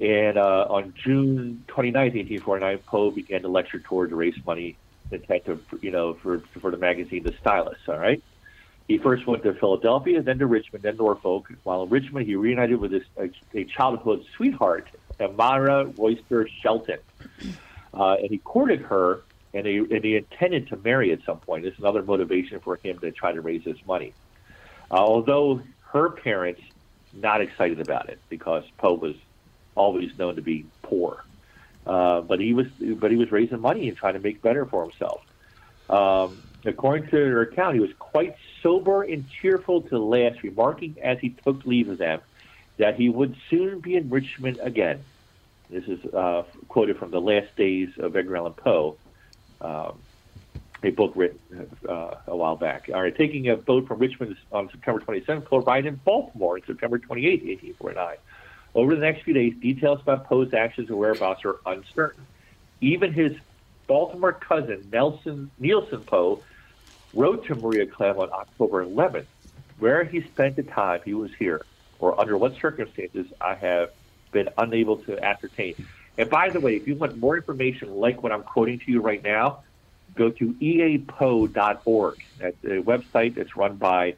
[0.00, 4.76] And uh, on June 29, 1849, Poe began to lecture tour to raise money
[5.10, 7.78] intent to, you know, for for the magazine The Stylus.
[7.88, 8.22] All right.
[8.88, 11.48] He first went to Philadelphia, then to Richmond, then Norfolk.
[11.62, 14.88] While in Richmond, he reunited with his, a, a childhood sweetheart,
[15.20, 16.98] Elmira Royster Shelton.
[17.92, 21.66] Uh, and he courted her, and he, and he intended to marry at some point.
[21.66, 24.14] It's another motivation for him to try to raise his money.
[24.90, 25.60] Uh, although
[25.92, 26.62] her parents
[27.12, 29.16] not excited about it because Poe was
[29.74, 31.22] always known to be poor,
[31.86, 32.66] uh, but he was
[32.96, 35.20] but he was raising money and trying to make better for himself.
[35.90, 40.96] Um, according to her account, he was quite sober and cheerful to the last, remarking
[41.02, 42.20] as he took leave of them
[42.78, 45.04] that he would soon be in Richmond again.
[45.68, 48.96] This is uh, quoted from the last days of Edgar Allan Poe,
[49.60, 49.98] um,
[50.82, 51.38] a book written
[51.88, 52.88] uh, a while back.
[52.94, 56.62] All right, taking a boat from Richmond on September 27th, Poe arrived in Baltimore on
[56.66, 58.16] September 28, 1849.
[58.74, 62.24] Over the next few days, details about Poe's actions and whereabouts are uncertain.
[62.80, 63.32] Even his
[63.88, 66.44] Baltimore cousin, Nelson Neilson Poe,
[67.12, 69.26] wrote to Maria Clemm on October 11th,
[69.78, 71.62] where he spent the time he was here,
[71.98, 73.88] or under what circumstances I have
[74.30, 75.88] been unable to ascertain.
[76.18, 79.00] And by the way, if you want more information like what I'm quoting to you
[79.00, 79.64] right now,
[80.14, 82.24] go to eapoe.org.
[82.38, 84.16] That's a website that's run by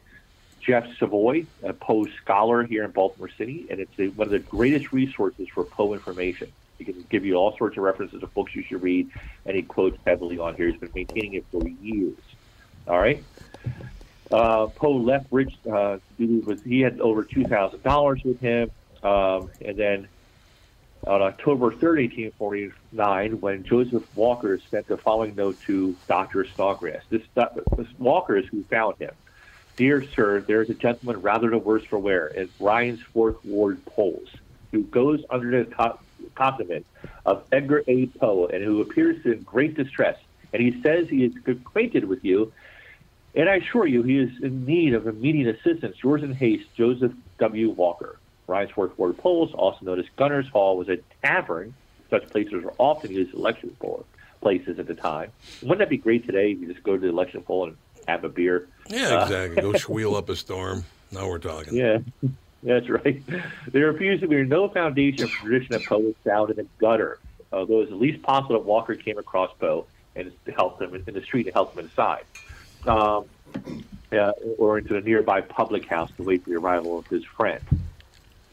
[0.65, 4.39] Jeff Savoye, a Poe scholar here in Baltimore City, and it's a, one of the
[4.39, 6.51] greatest resources for Poe information.
[6.85, 9.09] He can give you all sorts of references of books you should read,
[9.45, 10.69] and he quotes heavily on here.
[10.69, 12.17] He's been maintaining it for years.
[12.87, 13.23] All right.
[14.31, 15.53] Uh, Poe left Rich.
[15.65, 18.71] Uh, was he had over two thousand dollars with him,
[19.03, 20.07] um, and then
[21.07, 27.01] on October 3rd, 1849, when Joseph Walker sent the following note to Doctor Snodgrass.
[27.09, 29.11] This, this Walker is who found him.
[29.77, 33.83] Dear sir, there is a gentleman rather the worse for wear in Ryan's Fourth Ward
[33.85, 34.27] polls
[34.71, 35.99] who goes under the co-
[36.35, 36.85] compliment
[37.25, 38.07] of Edgar A.
[38.07, 40.17] Poe and who appears in great distress.
[40.53, 42.51] And he says he is acquainted with you
[43.33, 45.95] and I assure you, he is in need of immediate assistance.
[46.03, 47.69] Yours in haste, Joseph W.
[47.69, 48.17] Walker.
[48.47, 51.73] Ryan's Fourth Ward polls, also known as Gunner's Hall, was a tavern.
[52.09, 54.05] Such places were often used as election poll
[54.41, 55.31] places at the time.
[55.61, 58.25] Wouldn't that be great today if you just go to the election poll and have
[58.25, 58.67] a beer?
[58.89, 59.61] Yeah, Uh, exactly.
[59.61, 60.83] Go squeal up a storm.
[61.13, 61.73] Now we're talking.
[61.73, 61.99] yeah,
[62.63, 63.21] that's right.
[63.67, 67.19] There appears to be no foundation for tradition that Poe was found in the gutter,
[67.51, 69.85] although it was at least possible that Walker came across Poe
[70.15, 72.23] and helped him in the street and helped him inside,
[72.85, 73.25] um,
[74.11, 77.63] uh, or into a nearby public house to wait for the arrival of his friend.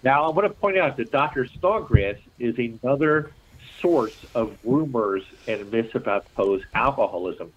[0.02, 1.46] Now, I want to point out that Dr.
[1.46, 3.32] Snodgrass is another
[3.80, 7.52] source of rumors and myths about Poe's alcoholism.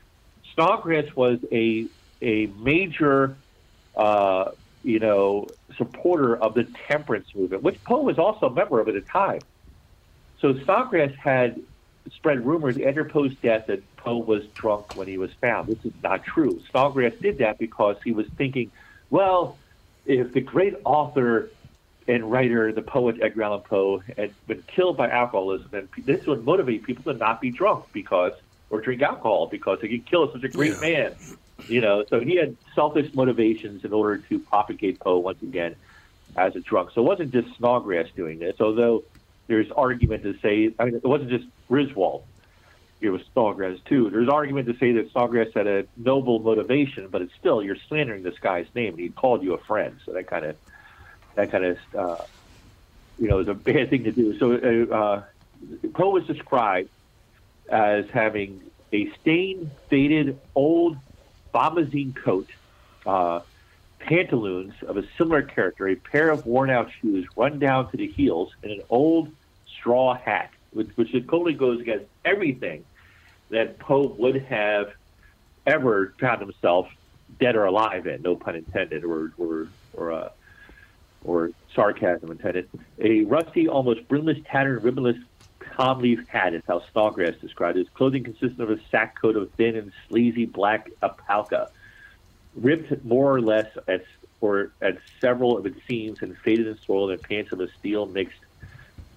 [0.53, 1.87] Snodgrass was a
[2.21, 3.35] a major,
[3.95, 4.51] uh,
[4.83, 8.95] you know, supporter of the temperance movement, which Poe was also a member of at
[8.95, 9.43] the time.
[10.39, 11.61] So Snodgrass had
[12.15, 15.67] spread rumors after Poe's death that Poe was drunk when he was found.
[15.67, 16.59] This is not true.
[16.71, 18.71] Snodgrass did that because he was thinking,
[19.09, 19.59] well,
[20.05, 21.51] if the great author
[22.07, 26.43] and writer, the poet Edgar Allan Poe, had been killed by alcoholism, then this would
[26.43, 28.31] motivate people to not be drunk because
[28.71, 31.15] or drink alcohol because they could kill such a great man.
[31.67, 35.75] You know, so he had selfish motivations in order to propagate Poe once again
[36.35, 36.91] as a drunk.
[36.93, 39.03] So it wasn't just Snodgrass doing this, although
[39.47, 42.23] there's argument to say, I mean, it wasn't just Griswold.
[43.01, 44.09] It was Snodgrass too.
[44.09, 48.23] There's argument to say that Snodgrass had a noble motivation, but it's still you're slandering
[48.23, 49.99] this guy's name, and he called you a friend.
[50.05, 50.55] So that kind of
[51.35, 52.23] that kind of uh,
[53.17, 54.37] you know is a bad thing to do.
[54.37, 55.23] So uh, uh,
[55.93, 56.89] Poe was described
[57.69, 58.61] as having
[58.93, 60.97] a stained, faded, old
[61.53, 62.49] bombazine coat,
[63.05, 63.41] uh,
[63.99, 68.53] pantaloons of a similar character, a pair of worn-out shoes run down to the heels,
[68.63, 69.31] and an old
[69.67, 72.83] straw hat, which, which totally goes against everything
[73.49, 74.93] that Poe would have
[75.67, 76.89] ever found himself
[77.39, 80.29] dead or alive in, no pun intended, or or or uh,
[81.23, 82.67] or sarcasm intended.
[82.99, 85.21] A rusty, almost brimless, tattered, ribbonless
[85.75, 87.81] palm leaf hat is how Snodgrass described it.
[87.81, 91.69] His clothing consisted of a sack coat of thin and sleazy black alpaca,
[92.55, 94.01] ripped more or less at
[94.41, 98.05] or at several of its seams and faded and soiled, and pants of a steel
[98.07, 98.39] mixed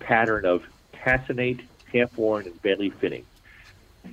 [0.01, 0.61] pattern of
[0.95, 1.61] tassinate,
[1.93, 3.25] half worn, and badly fitting.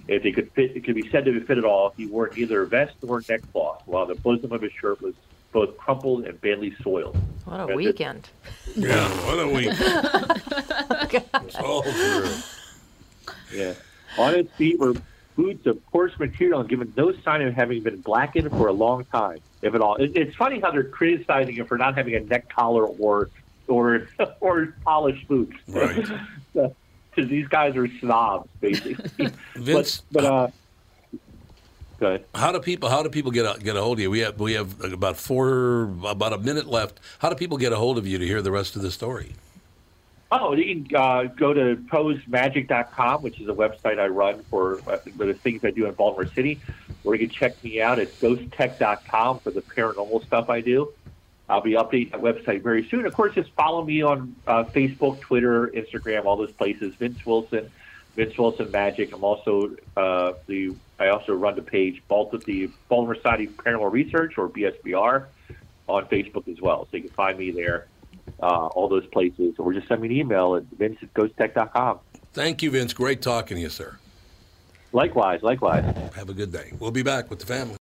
[0.07, 1.93] If it could fit, it could be said to fit at all.
[1.97, 5.13] He wore neither a vest nor neckcloth, while the bosom of his shirt was
[5.51, 7.15] both crumpled and badly soiled.
[7.45, 7.75] What a That's it.
[7.75, 8.29] weekend.
[8.75, 9.71] Yeah, what a week.
[11.43, 12.29] It's all true.
[13.53, 13.73] Yeah.
[14.17, 14.93] On his feet were
[15.35, 19.03] boots of coarse material and given no sign of having been blackened for a long
[19.05, 19.95] time, if at all.
[19.95, 23.29] It, it's funny how they're criticizing him for not having a neck collar or
[23.67, 24.07] or
[24.39, 25.55] or polished boots.
[25.67, 26.07] Right.
[27.13, 29.27] Because these guys are snobs, basically.
[29.55, 30.47] Vince, but but uh,
[32.01, 32.25] Good.
[32.33, 34.09] How do people How do people get a, get a hold of you?
[34.09, 36.99] We have we have about four about a minute left.
[37.19, 39.33] How do people get a hold of you to hear the rest of the story?
[40.31, 44.97] Oh, you can uh, go to posemagic.com, which is a website I run for, uh,
[44.97, 46.59] for the things I do in Baltimore City.
[47.03, 50.91] Or you can check me out at ghosttech.com for the paranormal stuff I do.
[51.49, 53.05] I'll be updating that website very soon.
[53.05, 56.95] Of course, just follow me on uh, Facebook, Twitter, Instagram, all those places.
[56.95, 57.69] Vince Wilson,
[58.15, 59.13] Vince Wilson Magic.
[59.13, 63.91] I'm also uh, the I also run the page Baltimore, the Baltimore Society of Paranormal
[63.91, 65.25] Research or BSPR
[65.87, 66.87] on Facebook as well.
[66.91, 67.87] So you can find me there,
[68.39, 71.99] uh, all those places, or just send me an email at vince at ghosttech.com.
[72.33, 72.93] Thank you, Vince.
[72.93, 73.97] Great talking to you, sir.
[74.93, 75.83] Likewise, likewise.
[76.15, 76.71] Have a good day.
[76.77, 77.77] We'll be back with the family.